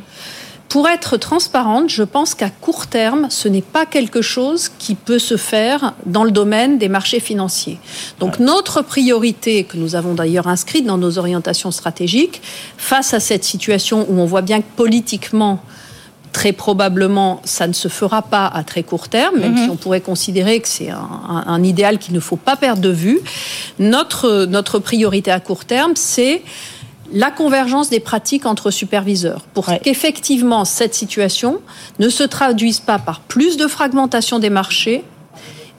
Pour 0.73 0.89
être 0.89 1.19
transparente, 1.19 1.91
je 1.91 2.03
pense 2.03 2.35
qu'à 2.35 2.49
court 2.49 2.87
terme, 2.87 3.27
ce 3.29 3.47
n'est 3.47 3.61
pas 3.61 3.85
quelque 3.85 4.23
chose 4.23 4.71
qui 4.79 4.95
peut 4.95 5.19
se 5.19 5.37
faire 5.37 5.93
dans 6.07 6.25
le 6.25 6.31
domaine 6.31 6.79
des 6.79 6.89
marchés 6.89 7.21
financiers. 7.21 7.79
Donc 8.21 8.39
notre 8.39 8.81
priorité, 8.81 9.65
que 9.65 9.77
nous 9.77 9.97
avons 9.97 10.15
d'ailleurs 10.15 10.49
inscrite 10.49 10.87
dans 10.87 10.97
nos 10.97 11.19
orientations 11.19 11.73
stratégiques, 11.73 12.41
face 12.79 13.13
à 13.13 13.21
cette 13.21 13.45
situation 13.45 14.07
où 14.09 14.19
on 14.19 14.25
voit 14.25 14.41
bien 14.41 14.63
que 14.63 14.67
politiquement, 14.75 15.63
très 16.33 16.53
probablement, 16.53 17.43
ça 17.45 17.67
ne 17.67 17.75
se 17.75 17.89
fera 17.89 18.23
pas 18.23 18.47
à 18.47 18.65
très 18.65 18.83
court 18.83 19.11
terme, 19.11 19.41
même 19.41 19.59
si 19.59 19.65
mhm. 19.65 19.73
on 19.73 19.77
pourrait 19.77 20.01
considérer 20.01 20.59
que 20.61 20.69
c'est 20.69 20.89
un, 20.89 21.63
idéal 21.63 21.99
qu'il 21.99 22.15
ne 22.15 22.21
faut 22.21 22.37
pas 22.37 22.57
perdre 22.57 22.81
de 22.81 22.89
vue. 22.89 23.21
Notre, 23.79 24.47
notre 24.47 24.79
priorité 24.79 25.31
à 25.31 25.41
court 25.41 25.67
terme, 25.67 25.93
c'est 25.97 26.41
la 27.13 27.31
convergence 27.31 27.91
des 27.91 28.01
pratiques 28.01 28.47
entre 28.47 28.71
superviseurs 28.71 29.43
pour 29.55 29.67
qu'effectivement 29.83 30.65
cette 30.65 30.95
situation 30.95 31.61
ne 31.99 32.09
se 32.09 32.23
traduise 32.23 32.81
pas 32.81 32.99
par 32.99 33.21
plus 33.21 33.57
de 33.57 33.67
fragmentation 33.67 34.39
des 34.39 34.51
marchés 34.51 35.05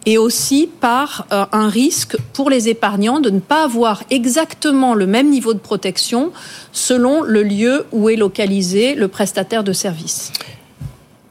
et 0.05 0.17
aussi 0.17 0.69
par 0.79 1.25
euh, 1.31 1.45
un 1.51 1.69
risque 1.69 2.17
pour 2.33 2.49
les 2.49 2.69
épargnants 2.69 3.19
de 3.19 3.29
ne 3.29 3.39
pas 3.39 3.63
avoir 3.63 4.03
exactement 4.09 4.93
le 4.95 5.07
même 5.07 5.29
niveau 5.29 5.53
de 5.53 5.59
protection 5.59 6.31
selon 6.71 7.21
le 7.21 7.43
lieu 7.43 7.85
où 7.91 8.09
est 8.09 8.15
localisé 8.15 8.95
le 8.95 9.07
prestataire 9.07 9.63
de 9.63 9.73
services. 9.73 10.31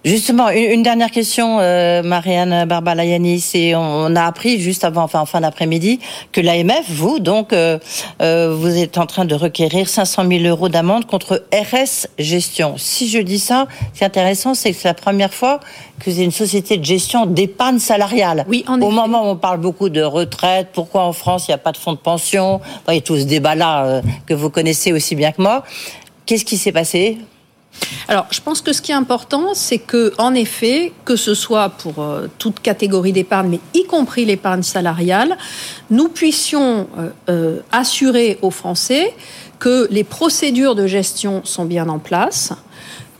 Justement, 0.05 0.51
une, 0.51 0.83
dernière 0.83 1.13
question, 1.13 1.61
euh, 1.61 2.03
Marianne 2.03 2.65
Barbalayani. 2.65 3.39
C'est 3.39 3.77
on, 3.77 4.17
a 4.17 4.25
appris 4.25 4.59
juste 4.59 4.83
avant, 4.83 5.05
enfin 5.05 5.21
en 5.21 5.27
fin 5.27 5.41
d'après-midi, 5.41 6.01
que 6.33 6.41
l'AMF, 6.41 6.91
vous 6.91 7.21
donc, 7.21 7.53
euh, 7.53 7.79
euh, 8.21 8.53
vous 8.53 8.77
êtes 8.77 8.99
en 8.99 9.07
train 9.07 9.25
de 9.25 9.35
requérir 9.37 9.89
500 9.89 10.25
000 10.29 10.45
euros 10.45 10.69
d'amende 10.69 11.07
contre 11.07 11.45
RS 11.53 12.09
Gestion. 12.19 12.75
Si 12.79 13.09
je 13.09 13.21
dis 13.21 13.39
ça, 13.39 13.69
c'est 13.95 14.05
intéressant, 14.05 14.55
c'est 14.55 14.73
que 14.73 14.77
c'est 14.77 14.89
la 14.89 14.95
première 14.95 15.33
fois 15.33 15.61
que 16.01 16.11
c'est 16.11 16.25
une 16.25 16.33
société 16.33 16.79
de 16.79 16.85
gestion 16.85 17.27
d'épargne 17.27 17.79
salariale. 17.79 18.45
Oui, 18.49 18.65
en 18.67 18.81
Au 18.83 18.91
moment 18.91 19.29
où 19.29 19.31
on 19.31 19.37
parle 19.37 19.61
beaucoup 19.61 19.89
de 19.89 20.03
retraite, 20.03 20.71
pourquoi 20.73 21.05
en 21.05 21.13
France 21.13 21.47
il 21.47 21.53
n'y 21.53 21.55
a 21.55 21.59
pas 21.59 21.71
de 21.71 21.77
fonds 21.77 21.93
de 21.93 21.99
pension, 21.99 22.59
vous 22.59 22.81
voyez 22.87 23.03
tout 23.03 23.17
ce 23.17 23.25
débat-là 23.25 23.85
euh, 23.85 24.03
que 24.27 24.35
vous 24.35 24.51
connaissez 24.51 24.93
aussi 24.93 25.15
bien 25.15 25.31
que 25.31 25.41
moi. 25.41 25.63
Qu'est-ce 26.27 26.45
qui 26.45 26.57
s'est 26.57 26.73
passé? 26.73 27.19
Alors, 28.09 28.27
je 28.31 28.41
pense 28.41 28.61
que 28.61 28.73
ce 28.73 28.83
qui 28.83 28.93
est 28.93 28.97
important, 28.97 29.55
c'est 29.55 29.79
que, 29.79 30.13
en 30.19 30.35
effet, 30.35 30.93
que 31.05 31.17
ce 31.17 31.35
soit 31.35 31.71
pour 31.71 32.01
euh, 32.01 32.29
toute 32.39 32.61
catégorie 32.61 33.13
d'épargne, 33.13 33.49
mais 33.49 33.61
y 33.75 33.85
compris 33.87 34.25
l'épargne 34.25 34.63
salariale, 34.63 35.37
nous 35.91 36.09
puissions 36.09 36.89
euh, 36.99 37.09
euh, 37.29 37.61
assurer 37.71 38.39
aux 38.43 38.51
Français 38.51 39.15
que 39.59 39.87
les 39.91 40.05
procédures 40.05 40.75
de 40.75 40.87
gestion 40.87 41.43
sont 41.45 41.65
bien 41.65 41.89
en 41.89 41.99
place, 41.99 42.53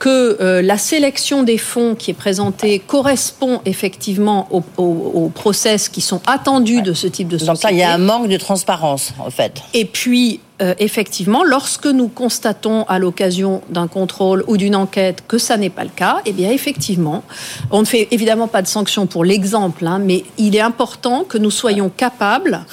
que 0.01 0.61
la 0.61 0.77
sélection 0.77 1.45
des 1.45 1.59
fonds 1.59 1.95
qui 1.95 2.11
est 2.11 2.15
présentée 2.15 2.81
correspond 2.81 3.61
effectivement 3.65 4.49
aux, 4.51 5.31
process 5.33 5.89
qui 5.89 6.01
sont 6.01 6.21
attendus 6.27 6.83
de 6.83 6.93
ce 6.93 7.07
type 7.07 7.29
de 7.29 7.39
société. 7.39 7.53
Donc 7.55 7.63
là, 7.63 7.71
il 7.71 7.79
y 7.79 7.83
a 7.85 7.95
un 7.95 7.99
manque 7.99 8.27
de 8.27 8.37
transparence, 8.37 9.13
en 9.21 9.31
fait. 9.31 9.63
Et 9.75 9.85
puis, 9.85 10.41
euh, 10.63 10.75
effectivement, 10.79 11.43
lorsque 11.45 11.87
nous 11.87 12.09
constatons 12.09 12.85
à 12.85 12.99
l'occasion 12.99 13.63
d'un 13.69 13.89
contrôle 13.89 14.45
ou 14.47 14.57
d'une 14.57 14.77
enquête 14.77 15.25
que 15.27 15.39
ça 15.39 15.57
n'est 15.57 15.71
pas 15.71 15.85
le 15.85 15.91
cas, 15.91 16.21
eh 16.25 16.33
bien 16.33 16.51
effectivement, 16.51 17.25
on 17.71 17.81
ne 17.81 17.87
fait 17.87 18.09
évidemment 18.13 18.49
pas 18.49 18.63
de 18.63 18.69
sanctions 18.69 19.07
pour 19.07 19.25
l'exemple, 19.25 19.87
hein, 19.87 19.99
mais 19.99 20.25
il 20.39 20.55
est 20.55 20.61
important 20.61 21.25
que 21.25 21.37
nous 21.39 21.51
soyons 21.51 21.91
capables 21.91 22.65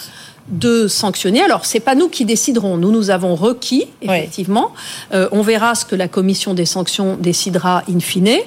de 0.50 0.88
sanctionner. 0.88 1.42
Alors, 1.42 1.66
c'est 1.66 1.80
pas 1.80 1.96
nous 1.96 2.10
qui 2.10 2.26
déciderons. 2.26 2.78
Nous, 2.78 2.92
nous 2.92 3.10
avons 3.10 3.36
requis, 3.36 3.86
effectivement. 4.02 4.72
Euh, 5.14 5.30
on 5.32 5.42
verra 5.42 5.76
ce 5.76 5.86
que 5.86 5.96
la 5.96 6.08
commission 6.08 6.54
des 6.54 6.66
sanctions 6.66 7.18
décidera 7.20 7.84
in 7.90 8.00
fine. 8.00 8.38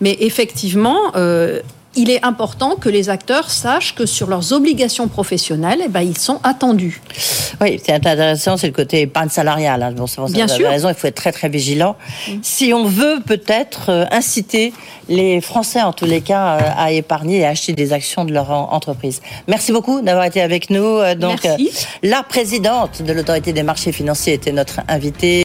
Mais 0.00 0.16
effectivement, 0.20 0.98
euh, 1.16 1.60
il 1.96 2.08
est 2.08 2.24
important 2.24 2.76
que 2.76 2.88
les 2.88 3.08
acteurs 3.08 3.50
sachent 3.50 3.94
que 3.96 4.06
sur 4.06 4.28
leurs 4.28 4.52
obligations 4.52 5.08
professionnelles, 5.08 5.80
eh 5.84 5.88
ben, 5.88 6.02
ils 6.02 6.18
sont 6.18 6.38
attendus. 6.44 7.00
Oui, 7.60 7.80
c'est 7.84 7.92
intéressant, 7.92 8.56
c'est 8.56 8.68
le 8.68 8.72
côté 8.72 9.02
épargne 9.02 9.28
salariale. 9.28 9.82
Hein. 9.82 9.92
Bon, 9.92 10.06
Bien 10.28 10.46
sûr. 10.46 10.68
raison, 10.68 10.88
il 10.88 10.94
faut 10.94 11.08
être 11.08 11.16
très 11.16 11.32
très 11.32 11.48
vigilant. 11.48 11.96
Mm. 12.28 12.32
Si 12.42 12.72
on 12.72 12.84
veut 12.84 13.20
peut-être 13.26 13.90
euh, 13.90 14.04
inciter 14.12 14.72
les 15.08 15.40
Français, 15.40 15.82
en 15.82 15.92
tous 15.92 16.04
les 16.04 16.20
cas, 16.20 16.58
euh, 16.58 16.70
à 16.76 16.92
épargner 16.92 17.38
et 17.38 17.44
à 17.44 17.50
acheter 17.50 17.72
des 17.72 17.92
actions 17.92 18.24
de 18.24 18.32
leur 18.32 18.50
entreprise. 18.50 19.20
Merci 19.48 19.72
beaucoup 19.72 20.00
d'avoir 20.00 20.24
été 20.24 20.40
avec 20.40 20.70
nous. 20.70 20.84
Euh, 20.84 21.16
donc, 21.16 21.46
la 22.04 22.22
présidente 22.22 23.02
de 23.02 23.12
l'autorité 23.12 23.52
des 23.52 23.64
marchés 23.64 23.92
financiers 23.92 24.34
était 24.34 24.52
notre 24.52 24.80
invitée. 24.86 25.38